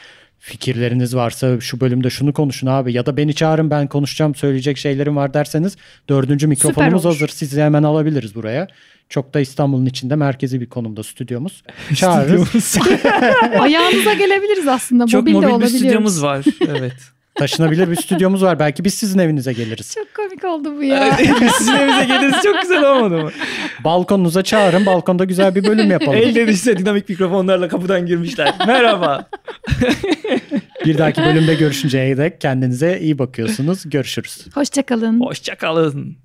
[0.46, 5.16] Fikirleriniz varsa şu bölümde şunu konuşun abi ya da beni çağırın ben konuşacağım söyleyecek şeylerim
[5.16, 5.76] var derseniz
[6.08, 7.28] dördüncü mikrofonumuz hazır.
[7.28, 8.68] Sizi hemen alabiliriz buraya.
[9.08, 11.62] Çok da İstanbul'un içinde merkezi bir konumda stüdyomuz.
[11.94, 12.78] Çağırırız.
[13.60, 15.06] Ayağınıza gelebiliriz aslında.
[15.06, 16.44] çok mobil de mobil bir stüdyomuz var.
[16.68, 16.96] Evet.
[17.34, 18.58] Taşınabilir bir stüdyomuz var.
[18.58, 19.94] Belki biz sizin evinize geliriz.
[19.94, 21.16] Çok komik oldu bu ya.
[21.58, 23.30] Sizin evinize geliriz çok güzel olmadı mı?
[23.84, 24.86] Balkonunuza çağırın.
[24.86, 26.18] Balkonda güzel bir bölüm yapalım.
[26.18, 28.54] Elde dişse dinamik mikrofonlarla kapıdan girmişler.
[28.66, 29.28] Merhaba.
[30.84, 33.90] Bir dahaki bölümde görüşünceye dek kendinize iyi bakıyorsunuz.
[33.90, 34.46] Görüşürüz.
[34.54, 35.20] Hoşçakalın.
[35.20, 36.23] Hoşçakalın.